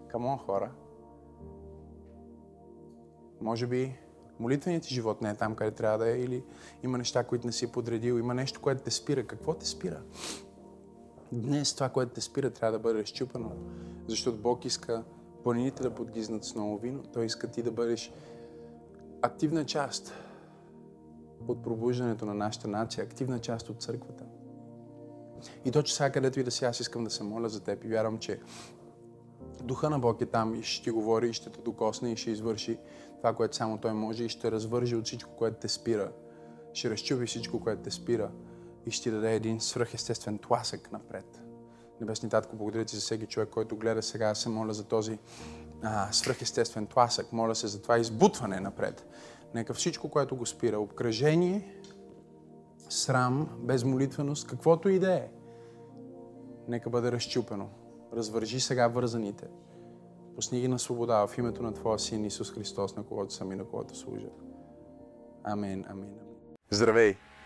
[0.07, 0.71] Камон, хора.
[3.41, 3.99] Може би
[4.39, 6.43] молитвеният ти живот не е там, къде трябва да е, или
[6.83, 9.27] има неща, които не си подредил, има нещо, което те спира.
[9.27, 10.01] Какво те спира?
[11.31, 13.51] Днес това, което те спира, трябва да бъде разчупано,
[14.07, 15.03] защото Бог иска
[15.43, 17.03] планините да подгизнат с ново вино.
[17.13, 18.13] Той иска ти да бъдеш
[19.21, 20.13] активна част
[21.47, 24.23] от пробуждането на нашата нация, активна част от църквата.
[25.65, 27.87] И точно сега, където и да си, аз искам да се моля за теб и
[27.87, 28.39] вярвам, че
[29.63, 32.31] Духа на Бог е там и ще ти говори, и ще те докосне и ще
[32.31, 32.77] извърши
[33.17, 36.11] това, което само Той може и ще развържи от всичко, което те спира.
[36.73, 38.31] Ще разчупи всичко, което те спира
[38.85, 41.41] и ще ти даде един свръхестествен тласък напред.
[42.01, 44.27] Небесни Татко, благодаря ти за всеки човек, който гледа сега.
[44.29, 45.19] Аз се моля за този
[45.83, 47.33] а, свръхестествен тласък.
[47.33, 49.05] Моля се за това избутване напред.
[49.53, 51.81] Нека всичко, което го спира, обкръжение,
[52.89, 55.27] срам, безмолитвеност, каквото и да е,
[56.67, 57.69] нека бъде разчупено.
[58.13, 59.47] Развържи сега вързаните.
[60.35, 63.55] Пусни ги на свобода в името на Твоя Син Исус Христос, на когото съм и
[63.55, 64.29] на когото служа.
[65.43, 66.13] Амин, амин.
[66.69, 67.30] Здравей!